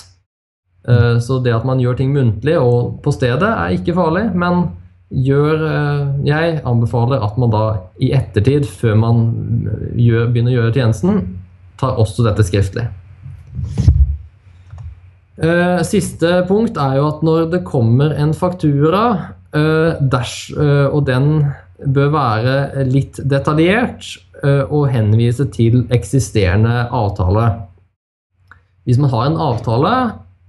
Eh, 0.88 1.18
så 1.20 1.38
det 1.44 1.52
at 1.52 1.66
man 1.68 1.80
gjør 1.80 1.98
ting 1.98 2.12
muntlig 2.14 2.56
og 2.60 3.00
på 3.04 3.12
stedet, 3.14 3.48
er 3.48 3.76
ikke 3.76 3.96
farlig. 3.96 4.30
Men 4.34 4.70
gjør, 5.10 5.64
eh, 5.66 6.06
jeg 6.28 6.60
anbefaler 6.64 7.24
at 7.24 7.36
man 7.38 7.52
da 7.52 7.64
i 8.00 8.12
ettertid, 8.16 8.66
før 8.66 8.96
man 8.96 9.26
gjør, 9.98 10.30
begynner 10.30 10.54
å 10.54 10.58
gjøre 10.60 10.76
tjenesten, 10.78 11.22
tar 11.80 12.00
også 12.00 12.24
dette 12.24 12.46
skriftlig. 12.46 12.88
Eh, 15.40 15.80
siste 15.88 16.44
punkt 16.48 16.76
er 16.76 16.98
jo 16.98 17.08
at 17.08 17.22
når 17.24 17.50
det 17.50 17.64
kommer 17.64 18.12
en 18.12 18.32
faktura, 18.36 19.34
og 19.50 21.00
den 21.08 21.24
bør 21.82 22.10
være 22.14 22.84
litt 22.86 23.18
detaljert, 23.26 24.04
og 24.70 24.92
henvise 24.92 25.48
til 25.50 25.88
eksisterende 25.90 26.84
avtale. 26.94 27.48
Hvis 28.86 29.00
man 29.02 29.10
har 29.10 29.26
en 29.26 29.40
avtale 29.42 29.94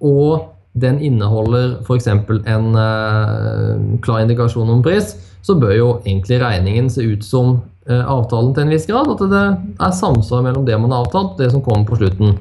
og 0.02 0.52
den 0.74 1.02
inneholder 1.04 1.82
f.eks. 1.84 2.08
en 2.08 2.70
uh, 2.78 4.00
klar 4.04 4.24
indikasjon 4.24 4.70
om 4.72 4.84
pris, 4.86 5.16
så 5.44 5.58
bør 5.60 5.74
jo 5.76 5.90
egentlig 6.06 6.40
regningen 6.42 6.88
se 6.92 7.04
ut 7.04 7.26
som 7.26 7.58
uh, 7.90 8.04
avtalen 8.06 8.54
til 8.56 8.66
en 8.66 8.74
viss 8.74 8.88
grad. 8.90 9.12
At 9.12 9.24
det 9.32 9.44
er 9.44 9.98
samsvar 9.98 10.46
mellom 10.46 10.66
det 10.68 10.80
man 10.80 10.94
har 10.94 11.06
avtalt, 11.06 11.36
og 11.36 11.44
det 11.44 11.52
som 11.52 11.64
kommer 11.66 11.88
på 11.90 12.00
slutten. 12.00 12.38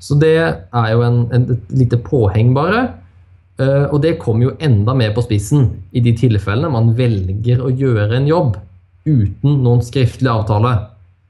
Så 0.00 0.16
det 0.20 0.36
er 0.40 0.90
jo 0.92 1.04
en, 1.04 1.24
en, 1.34 1.48
et 1.56 1.74
lite 1.84 2.00
påheng, 2.04 2.54
bare. 2.56 2.86
Uh, 3.60 3.86
og 3.92 4.00
det 4.02 4.16
kommer 4.22 4.48
jo 4.48 4.56
enda 4.64 4.96
mer 4.96 5.12
på 5.14 5.22
spissen 5.22 5.68
i 5.94 6.02
de 6.02 6.16
tilfellene 6.18 6.72
man 6.72 6.90
velger 6.98 7.60
å 7.62 7.70
gjøre 7.70 8.16
en 8.16 8.26
jobb 8.26 8.56
uten 9.04 9.60
noen 9.62 9.84
skriftlig 9.84 10.30
avtale. 10.32 10.72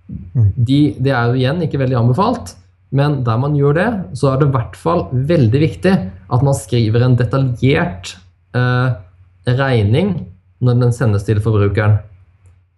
Mm. 0.09 0.53
De, 0.55 0.79
det 1.03 1.13
er 1.13 1.33
jo 1.33 1.41
igjen 1.41 1.65
ikke 1.67 1.81
veldig 1.83 1.99
anbefalt. 1.99 2.55
Men 2.95 3.23
der 3.27 3.39
man 3.43 3.57
gjør 3.59 3.77
det, 3.77 3.89
så 4.15 4.31
er 4.31 4.41
det 4.41 4.49
i 4.49 4.55
hvert 4.55 4.77
fall 4.79 5.07
veldig 5.13 5.61
viktig 5.65 5.95
at 6.35 6.45
man 6.47 6.57
skriver 6.57 7.03
en 7.03 7.17
detaljert 7.19 8.15
eh, 8.55 8.95
regning 9.51 10.15
når 10.65 10.79
den 10.81 10.95
sendes 10.95 11.27
til 11.27 11.41
forbrukeren. 11.43 11.99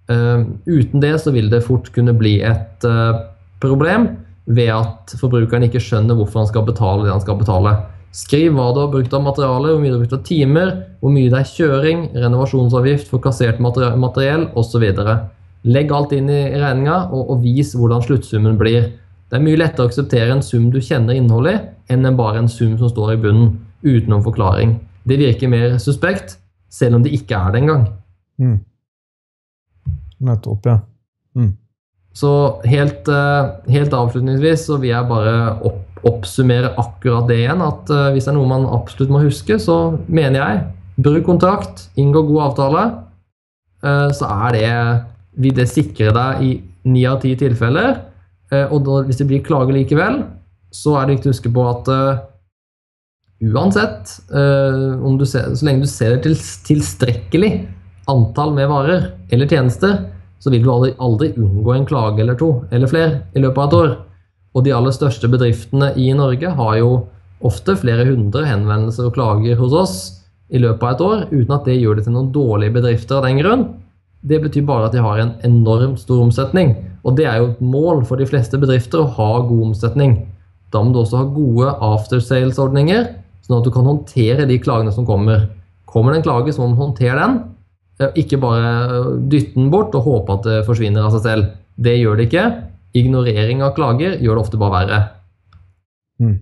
Eh, 0.09 0.46
uten 0.70 1.02
det 1.05 1.16
så 1.20 1.35
vil 1.35 1.50
det 1.52 1.64
fort 1.66 1.90
kunne 1.92 2.16
bli 2.16 2.38
et 2.40 2.87
eh, 2.88 3.20
problem 3.61 4.09
ved 4.46 4.72
at 4.72 5.16
forbrukeren 5.20 5.66
ikke 5.66 5.83
skjønner 5.83 6.16
hvorfor 6.16 6.44
han 6.44 6.50
skal 6.50 6.66
betale 6.66 7.05
det 7.05 7.12
han 7.12 7.24
skal 7.24 7.38
betale. 7.42 7.76
Skriv 8.16 8.55
hva 8.57 8.70
du 8.72 8.81
har 8.81 8.92
brukt 8.92 9.12
av 9.12 9.24
materiale, 9.26 9.74
hvor 9.74 9.83
mye 9.83 9.90
du 9.90 9.98
har 9.98 10.05
brukt 10.07 10.16
av 10.16 10.24
timer, 10.24 10.70
hvor 11.02 11.12
mye 11.12 11.29
det 11.33 11.42
er 11.42 11.50
kjøring, 11.50 12.05
renovasjonsavgift 12.16 13.11
for 13.11 13.20
kassert 13.20 13.59
materiell 13.61 14.46
osv. 14.57 14.87
Legg 15.66 15.92
alt 15.92 16.14
inn 16.16 16.31
i 16.33 16.44
regninga, 16.55 17.11
og, 17.11 17.35
og 17.35 17.42
vis 17.44 17.74
hvordan 17.76 18.05
sluttsummen 18.07 18.57
blir. 18.57 18.94
Det 19.27 19.39
er 19.39 19.43
mye 19.43 19.59
lettere 19.59 19.87
å 19.87 19.91
akseptere 19.91 20.31
en 20.37 20.45
sum 20.45 20.69
du 20.71 20.79
kjenner 20.79 21.19
innholdet 21.19 21.59
i, 21.59 21.95
enn 21.95 22.07
bare 22.19 22.43
en 22.43 22.51
sum 22.51 22.77
som 22.79 22.91
står 22.91 23.17
i 23.17 23.21
bunnen 23.25 23.57
uten 23.83 24.11
noen 24.12 24.25
forklaring. 24.27 24.77
Det 25.07 25.19
virker 25.19 25.51
mer 25.51 25.79
suspekt, 25.83 26.37
selv 26.71 26.99
om 26.99 27.05
det 27.05 27.15
ikke 27.15 27.39
er 27.39 27.55
det 27.55 27.62
engang. 27.62 27.87
Mm. 28.43 28.59
Nettopp, 30.27 30.67
ja. 30.67 30.79
Mm. 31.37 31.53
Så 32.17 32.31
helt, 32.65 33.09
eh, 33.09 33.51
helt, 33.75 33.93
avslutningsvis 33.95 34.67
så 34.71 34.79
vil 34.81 34.95
jeg 34.95 35.11
bare 35.11 35.35
opp, 35.67 35.83
oppsummere 36.07 36.73
akkurat 36.79 37.27
det 37.29 37.43
igjen. 37.43 37.62
At 37.65 37.91
uh, 37.91 38.11
hvis 38.15 38.29
det 38.29 38.33
er 38.33 38.39
noe 38.39 38.49
man 38.49 38.67
absolutt 38.71 39.11
må 39.12 39.21
huske, 39.25 39.59
så 39.59 39.97
mener 40.07 40.39
jeg 40.39 41.03
bruk 41.03 41.27
kontrakt, 41.27 41.89
inngå 41.99 42.23
god 42.31 42.43
avtale. 42.51 42.85
Uh, 43.83 44.09
så 44.15 44.31
er 44.47 44.57
det 44.57 44.71
vil 45.43 45.57
det 45.57 45.67
sikre 45.69 46.15
deg 46.15 46.45
i 46.47 46.53
ni 46.89 47.03
av 47.09 47.19
ti 47.21 47.35
tilfeller 47.37 47.99
og 48.54 48.78
da, 48.87 49.00
hvis 49.06 49.18
det 49.18 49.26
blir 49.30 49.44
klage 49.46 49.74
likevel, 49.74 50.20
så 50.74 50.96
er 50.98 51.06
det 51.06 51.16
viktig 51.16 51.30
å 51.30 51.35
huske 51.35 51.50
på 51.54 51.64
at 51.66 51.88
uansett, 53.42 54.12
ser, 54.30 55.48
så 55.56 55.66
lenge 55.66 55.82
du 55.82 55.90
ser 55.90 56.14
det 56.14 56.20
til 56.28 56.37
tilstrekkelig 56.68 57.50
antall 58.11 58.54
med 58.54 58.70
varer 58.70 59.09
eller 59.35 59.50
tjenester, 59.50 59.98
så 60.38 60.52
vil 60.52 60.62
du 60.62 60.70
aldri, 60.70 60.92
aldri 61.02 61.32
unngå 61.40 61.74
en 61.74 61.88
klage 61.88 62.22
eller 62.22 62.38
to 62.38 62.50
eller 62.70 62.90
flere 62.90 63.22
i 63.35 63.42
løpet 63.42 63.59
av 63.59 63.66
et 63.66 63.78
år. 63.80 63.94
Og 64.56 64.64
de 64.64 64.72
aller 64.72 64.94
største 64.94 65.28
bedriftene 65.32 65.90
i 66.00 66.11
Norge 66.16 66.52
har 66.59 66.76
jo 66.80 66.90
ofte 67.44 67.76
flere 67.76 68.06
hundre 68.09 68.46
henvendelser 68.48 69.09
og 69.09 69.16
klager 69.16 69.59
hos 69.61 69.74
oss 69.76 69.96
i 70.48 70.61
løpet 70.62 70.87
av 70.87 70.94
et 70.94 71.04
år, 71.04 71.24
uten 71.32 71.56
at 71.56 71.66
det 71.66 71.80
gjør 71.80 71.98
det 71.98 72.06
til 72.06 72.14
noen 72.14 72.30
dårlige 72.32 72.76
bedrifter 72.78 73.18
av 73.18 73.26
den 73.26 73.40
grunn. 73.42 73.66
Det 74.27 74.41
betyr 74.43 74.65
bare 74.67 74.89
at 74.89 74.95
de 74.97 75.03
har 75.05 75.21
en 75.23 75.35
enormt 75.47 76.01
stor 76.03 76.25
omsetning. 76.25 76.75
Og 77.07 77.15
det 77.19 77.29
er 77.31 77.39
jo 77.39 77.51
et 77.53 77.61
mål 77.62 78.03
for 78.09 78.19
de 78.19 78.27
fleste 78.27 78.59
bedrifter 78.59 79.03
å 79.03 79.12
ha 79.19 79.29
god 79.47 79.69
omsetning. 79.71 80.17
Da 80.75 80.83
må 80.83 80.93
du 80.93 81.03
også 81.03 81.21
ha 81.21 81.29
gode 81.31 81.75
aftersales-ordninger, 81.87 83.05
sånn 83.47 83.61
at 83.61 83.69
du 83.69 83.73
kan 83.75 83.87
håndtere 83.87 84.49
de 84.51 84.59
klagene 84.62 84.95
som 84.95 85.07
kommer. 85.07 85.47
Kommer 85.87 86.12
det 86.12 86.21
en 86.21 86.27
klage, 86.27 86.55
så 86.55 86.65
må 86.65 86.73
man 86.73 86.89
håndtere 86.89 87.21
den. 87.21 87.39
Ikke 88.19 88.41
bare 88.43 88.73
dytte 89.31 89.55
den 89.55 89.71
bort 89.73 89.95
og 89.97 90.09
håpe 90.09 90.35
at 90.35 90.49
det 90.49 90.65
forsvinner 90.67 91.07
av 91.07 91.15
seg 91.15 91.23
selv. 91.29 91.53
Det 91.79 91.95
gjør 92.01 92.19
det 92.19 92.27
ikke. 92.29 92.47
Ignorering 92.97 93.62
av 93.62 93.77
klager 93.77 94.19
gjør 94.19 94.37
det 94.37 94.43
ofte 94.43 94.61
bare 94.61 94.75
verre. 94.75 95.01
Mm. 96.21 96.37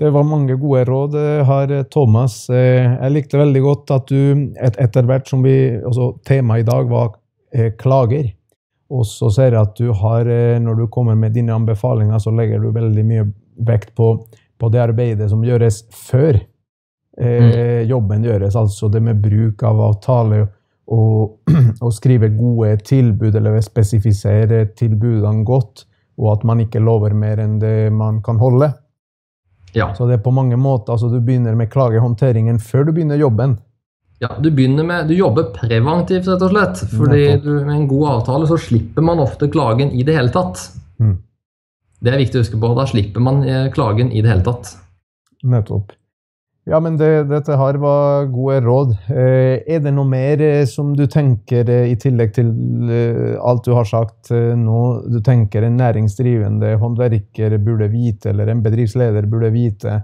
Det 0.00 0.10
var 0.10 0.24
mange 0.24 0.54
gode 0.56 0.84
råd 0.88 1.14
her, 1.44 1.72
Thomas. 1.92 2.46
Eh, 2.48 2.86
jeg 2.88 3.12
likte 3.12 3.36
veldig 3.36 3.60
godt 3.60 3.90
at 3.92 4.08
du 4.08 4.46
etter 4.56 5.04
hvert 5.04 5.28
som 5.28 5.42
vi 5.44 5.52
altså 5.76 6.14
Temaet 6.24 6.64
i 6.64 6.68
dag 6.70 6.88
var 6.88 7.10
eh, 7.52 7.74
klager. 7.76 8.30
Og 8.88 9.04
så 9.04 9.28
ser 9.34 9.52
jeg 9.52 9.60
at 9.60 9.76
du 9.76 9.92
har, 9.92 10.26
når 10.58 10.80
du 10.80 10.86
kommer 10.90 11.14
med 11.20 11.36
dine 11.36 11.52
anbefalinger, 11.54 12.18
så 12.18 12.32
legger 12.32 12.64
du 12.64 12.72
veldig 12.72 13.04
mye 13.06 13.26
vekt 13.68 13.92
på, 13.94 14.08
på 14.58 14.72
det 14.72 14.80
arbeidet 14.82 15.28
som 15.30 15.44
gjøres 15.44 15.84
før 16.08 16.40
eh, 17.20 17.84
jobben 17.84 18.24
gjøres. 18.24 18.56
Altså 18.56 18.88
det 18.88 19.04
med 19.04 19.20
bruk 19.22 19.62
av 19.68 19.84
avtale 19.90 20.46
og, 20.90 21.38
og 21.84 21.92
skrive 21.94 22.32
gode 22.34 22.76
tilbud, 22.88 23.36
eller 23.36 23.60
spesifisere 23.62 24.64
tilbudene 24.80 25.44
godt, 25.44 25.84
og 26.20 26.38
at 26.38 26.48
man 26.48 26.64
ikke 26.64 26.82
lover 26.82 27.14
mer 27.16 27.44
enn 27.44 27.60
det 27.60 27.92
man 27.92 28.24
kan 28.24 28.40
holde. 28.40 28.72
Ja. 29.76 29.92
Så 29.94 30.06
det 30.08 30.18
er 30.18 30.22
på 30.24 30.32
mange 30.34 30.56
måter, 30.58 30.92
altså 30.96 31.08
Du 31.12 31.20
begynner 31.20 31.54
med 31.58 31.70
klagehåndteringen 31.70 32.58
før 32.58 32.88
du 32.88 32.92
begynner 32.92 33.20
jobben. 33.20 33.58
Ja, 34.20 34.34
Du 34.42 34.50
begynner 34.50 34.84
med, 34.84 35.08
du 35.08 35.14
jobber 35.14 35.46
preventivt, 35.54 36.26
rett 36.28 36.42
og 36.44 36.50
slett. 36.52 36.82
fordi 36.92 37.40
du, 37.40 37.52
Med 37.64 37.74
en 37.76 37.88
god 37.88 38.08
avtale 38.08 38.48
så 38.50 38.58
slipper 38.60 39.02
man 39.02 39.22
ofte 39.22 39.48
klagen 39.48 39.92
i 39.92 40.02
det 40.04 40.16
hele 40.16 40.32
tatt. 40.34 40.60
Mm. 41.00 41.16
Det 42.00 42.12
er 42.12 42.20
viktig 42.20 42.36
å 42.40 42.42
huske 42.44 42.60
på. 42.60 42.74
Da 42.76 42.84
slipper 42.88 43.20
man 43.24 43.42
eh, 43.44 43.70
klagen 43.72 44.12
i 44.12 44.20
det 44.20 44.28
hele 44.28 44.44
tatt. 44.44 44.74
Nettopp. 45.42 45.92
Ja, 46.68 46.76
men 46.80 46.98
det, 47.00 47.08
dette 47.30 47.56
her 47.56 47.78
var 47.80 48.26
gode 48.28 48.58
råd. 48.66 48.92
Eh, 49.08 49.62
er 49.64 49.80
det 49.80 49.94
noe 49.96 50.08
mer 50.08 50.42
eh, 50.44 50.66
som 50.68 50.92
du 50.96 51.06
tenker, 51.08 51.64
eh, 51.72 51.88
i 51.88 51.96
tillegg 51.98 52.34
til 52.36 52.52
alt 53.40 53.64
du 53.64 53.72
har 53.72 53.88
sagt 53.88 54.30
nå, 54.30 54.82
du 55.08 55.18
tenker 55.24 55.64
en 55.64 55.80
næringsdrivende 55.80 56.74
håndverker 56.82 57.56
burde 57.64 57.88
vite, 57.92 58.34
eller 58.34 58.52
en 58.52 58.62
bedriftsleder 58.64 59.28
burde 59.30 59.52
vite 59.54 60.02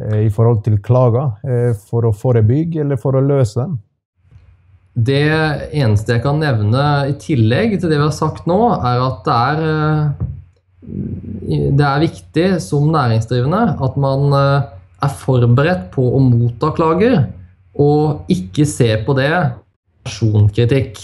i 0.00 0.30
forhold 0.32 0.62
til 0.64 0.78
klager, 0.80 1.34
for 1.90 2.06
å 2.08 2.14
forebygge 2.16 2.80
eller 2.80 2.96
for 2.96 3.18
å 3.18 3.20
løse 3.20 3.58
dem? 3.60 3.74
Det 4.96 5.20
eneste 5.76 6.14
jeg 6.14 6.22
kan 6.24 6.40
nevne 6.40 6.84
i 7.10 7.18
tillegg 7.20 7.74
til 7.76 7.90
det 7.90 7.98
vi 7.98 8.06
har 8.06 8.16
sagt 8.16 8.48
nå, 8.48 8.56
er 8.78 9.02
at 9.04 9.20
det 9.26 9.36
er, 9.50 9.60
det 11.76 11.84
er 11.90 12.06
viktig 12.06 12.46
som 12.64 12.88
næringsdrivende 12.94 13.64
at 13.76 14.00
man 14.00 14.32
er 15.00 15.14
forberedt 15.22 15.88
på 15.94 16.04
å 16.14 16.20
motta 16.22 16.72
klager, 16.76 17.22
og 17.80 18.30
ikke 18.32 18.66
se 18.68 18.90
på 19.06 19.14
det 19.16 19.30
personkritikk. 20.04 20.98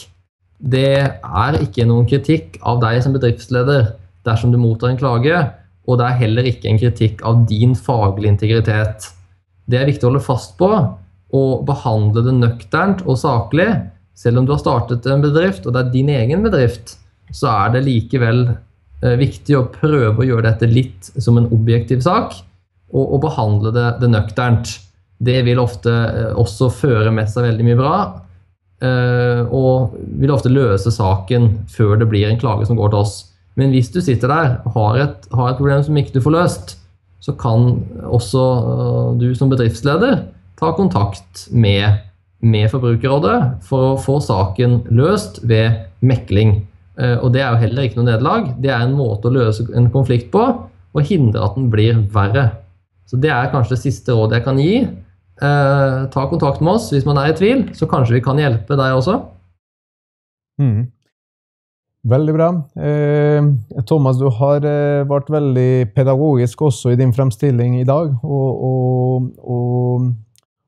Det 0.57 0.91
er 1.05 1.59
ikke 1.61 1.87
noen 1.89 2.09
kritikk 2.09 2.59
av 2.67 2.81
deg 2.83 3.03
som 3.05 3.15
bedriftsleder 3.17 3.93
dersom 4.27 4.53
du 4.53 4.59
mottar 4.61 4.93
en 4.93 5.01
klage, 5.01 5.41
og 5.87 6.01
det 6.01 6.07
er 6.07 6.21
heller 6.23 6.49
ikke 6.51 6.71
en 6.71 6.81
kritikk 6.81 7.23
av 7.29 7.45
din 7.49 7.77
faglige 7.79 8.33
integritet. 8.35 9.11
Det 9.67 9.79
er 9.79 9.89
viktig 9.89 10.07
å 10.07 10.11
holde 10.11 10.25
fast 10.25 10.57
på 10.59 10.71
og 11.37 11.67
behandle 11.67 12.25
det 12.27 12.35
nøkternt 12.39 13.05
og 13.07 13.19
saklig. 13.21 13.69
Selv 14.17 14.41
om 14.41 14.47
du 14.47 14.55
har 14.55 14.63
startet 14.63 15.07
en 15.11 15.23
bedrift, 15.23 15.67
og 15.67 15.75
det 15.75 15.83
er 15.83 15.93
din 15.93 16.11
egen 16.11 16.45
bedrift, 16.47 16.97
så 17.35 17.51
er 17.53 17.75
det 17.75 17.85
likevel 17.87 18.47
eh, 18.49 19.17
viktig 19.21 19.57
å 19.59 19.67
prøve 19.71 20.23
å 20.23 20.27
gjøre 20.27 20.49
dette 20.49 20.71
litt 20.71 21.11
som 21.19 21.39
en 21.39 21.49
objektiv 21.53 22.03
sak 22.07 22.39
og, 22.97 23.17
og 23.17 23.23
behandle 23.27 23.73
det, 23.75 23.87
det, 24.03 24.11
nøkternt. 24.13 24.77
Det 25.19 25.41
vil 25.47 25.61
ofte 25.61 25.93
eh, 25.93 26.33
også 26.37 26.71
føre 26.73 27.13
med 27.15 27.29
seg 27.33 27.49
veldig 27.51 27.67
mye 27.67 27.79
bra. 27.79 27.97
Eh, 28.85 29.43
og 29.57 29.97
vil 30.21 30.33
ofte 30.35 30.53
løse 30.53 30.93
saken 30.93 31.53
før 31.73 31.97
det 32.01 32.11
blir 32.11 32.29
en 32.29 32.41
klage 32.41 32.69
som 32.69 32.79
går 32.81 32.93
til 32.93 33.03
oss. 33.05 33.17
Men 33.57 33.73
hvis 33.73 33.89
du 33.93 34.03
sitter 34.05 34.33
der 34.33 34.59
og 34.69 34.77
har 34.77 35.03
et, 35.07 35.29
har 35.33 35.53
et 35.53 35.61
problem 35.61 35.85
som 35.85 35.97
ikke 35.97 36.19
du 36.19 36.25
får 36.25 36.37
løst, 36.37 36.77
så 37.25 37.33
kan 37.41 37.81
også 38.05 38.43
uh, 38.69 39.07
du 39.19 39.31
som 39.35 39.49
bedriftsleder 39.51 40.19
ta 40.61 40.69
kontakt 40.77 41.47
med, 41.51 42.03
med 42.45 42.69
Forbrukerrådet 42.71 43.65
for 43.67 43.95
å 43.95 43.97
få 43.99 44.19
saken 44.23 44.83
løst 44.95 45.41
ved 45.49 45.89
mekling. 46.05 46.61
Og 46.97 47.33
det 47.35 47.43
er 47.43 47.51
jo 47.51 47.61
heller 47.65 47.89
ikke 47.89 47.99
noe 47.99 48.07
nederlag. 48.07 48.47
Det 48.63 48.71
er 48.73 48.85
en 48.85 48.95
måte 48.97 49.29
å 49.29 49.35
løse 49.35 49.67
en 49.77 49.91
konflikt 49.93 50.31
på 50.33 50.45
og 50.97 51.11
hindre 51.11 51.45
at 51.45 51.59
den 51.59 51.69
blir 51.73 51.99
verre. 52.15 52.47
Så 53.07 53.19
det 53.23 53.31
er 53.31 53.53
kanskje 53.53 53.77
det 53.77 53.85
siste 53.85 54.15
rådet 54.17 54.41
jeg 54.41 54.47
kan 54.47 54.59
gi. 54.61 54.75
Eh, 55.37 55.97
ta 56.13 56.27
kontakt 56.31 56.63
med 56.65 56.79
oss 56.79 56.91
hvis 56.95 57.07
man 57.07 57.21
er 57.21 57.31
i 57.31 57.39
tvil, 57.39 57.67
så 57.77 57.89
kanskje 57.91 58.19
vi 58.19 58.25
kan 58.25 58.39
hjelpe 58.41 58.79
deg 58.79 58.99
også. 58.99 59.21
Mm. 60.63 60.87
Veldig 62.07 62.35
bra. 62.37 62.49
Eh, 62.79 63.49
Thomas, 63.87 64.19
du 64.21 64.29
har 64.31 64.63
eh, 64.63 65.03
vært 65.11 65.31
veldig 65.33 65.71
pedagogisk 65.97 66.63
også 66.69 66.95
i 66.95 67.01
din 67.01 67.13
fremstilling 67.15 67.81
i 67.81 67.89
dag. 67.89 68.13
Og, 68.23 68.63
og, 68.69 69.27
og, 69.43 70.07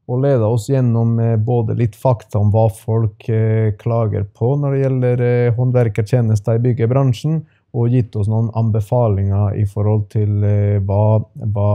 og 0.08 0.24
leda 0.24 0.48
oss 0.50 0.66
gjennom 0.68 1.14
eh, 1.22 1.36
både 1.38 1.78
litt 1.78 1.94
fakta 1.98 2.40
om 2.42 2.50
hva 2.54 2.66
folk 2.74 3.28
eh, 3.30 3.70
klager 3.78 4.26
på 4.34 4.56
når 4.58 4.74
det 4.74 4.82
gjelder 4.82 5.24
eh, 5.28 5.54
håndverkertjenester 5.54 6.58
i 6.58 6.64
byggebransjen, 6.66 7.40
og 7.76 7.92
gitt 7.92 8.16
oss 8.16 8.28
noen 8.30 8.48
anbefalinger 8.56 9.58
i 9.60 9.66
forhold 9.68 10.06
til 10.14 10.44
eh, 10.46 10.78
hva, 10.88 11.20
hva, 11.52 11.72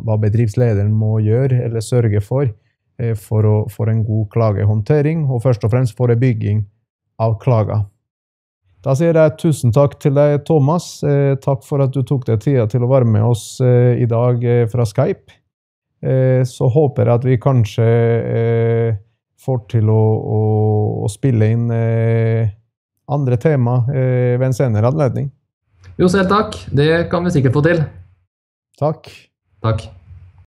hva 0.00 0.16
bedriftslederen 0.22 0.94
må 0.94 1.18
gjøre 1.24 1.60
eller 1.66 1.84
sørge 1.84 2.22
for 2.24 2.46
eh, 2.48 3.14
for, 3.18 3.44
å, 3.44 3.58
for, 3.72 3.92
en 3.92 4.02
god 4.06 4.28
klagehåndtering, 4.32 5.26
og 5.28 5.44
først 5.44 5.66
og 5.68 5.74
fremst 5.74 5.96
forebygging 5.98 6.64
av 7.20 7.36
klager. 7.42 7.84
Da 8.84 8.94
sier 8.96 9.16
jeg 9.18 9.36
tusen 9.42 9.74
takk 9.74 9.98
til 10.00 10.14
deg, 10.16 10.38
Thomas. 10.48 11.02
Eh, 11.04 11.34
takk 11.44 11.66
for 11.66 11.84
at 11.84 11.92
du 11.92 12.00
tok 12.06 12.24
deg 12.30 12.40
tida 12.44 12.64
til 12.70 12.86
å 12.86 12.90
være 12.90 13.10
med 13.10 13.26
oss 13.26 13.58
i 13.60 14.06
dag 14.08 14.44
fra 14.72 14.86
Skype. 14.86 15.34
Så 16.46 16.68
håper 16.70 17.08
jeg 17.08 17.18
at 17.18 17.24
vi 17.26 17.34
kanskje 17.42 17.86
får 19.42 19.56
til 19.72 19.88
å, 19.90 20.02
å, 20.38 20.42
å 21.02 21.08
spille 21.10 21.48
inn 21.56 21.64
andre 23.08 23.38
tema 23.40 23.80
eh, 23.92 24.36
ved 24.38 24.50
en 24.50 24.56
senere 24.56 24.90
anledning. 24.90 25.30
Jo, 25.98 26.08
selv 26.08 26.28
takk. 26.30 26.56
Det 26.70 27.08
kan 27.10 27.24
vi 27.26 27.34
sikkert 27.34 27.56
få 27.56 27.64
til. 27.66 27.82
Takk. 28.78 29.08
Takk. 29.64 29.88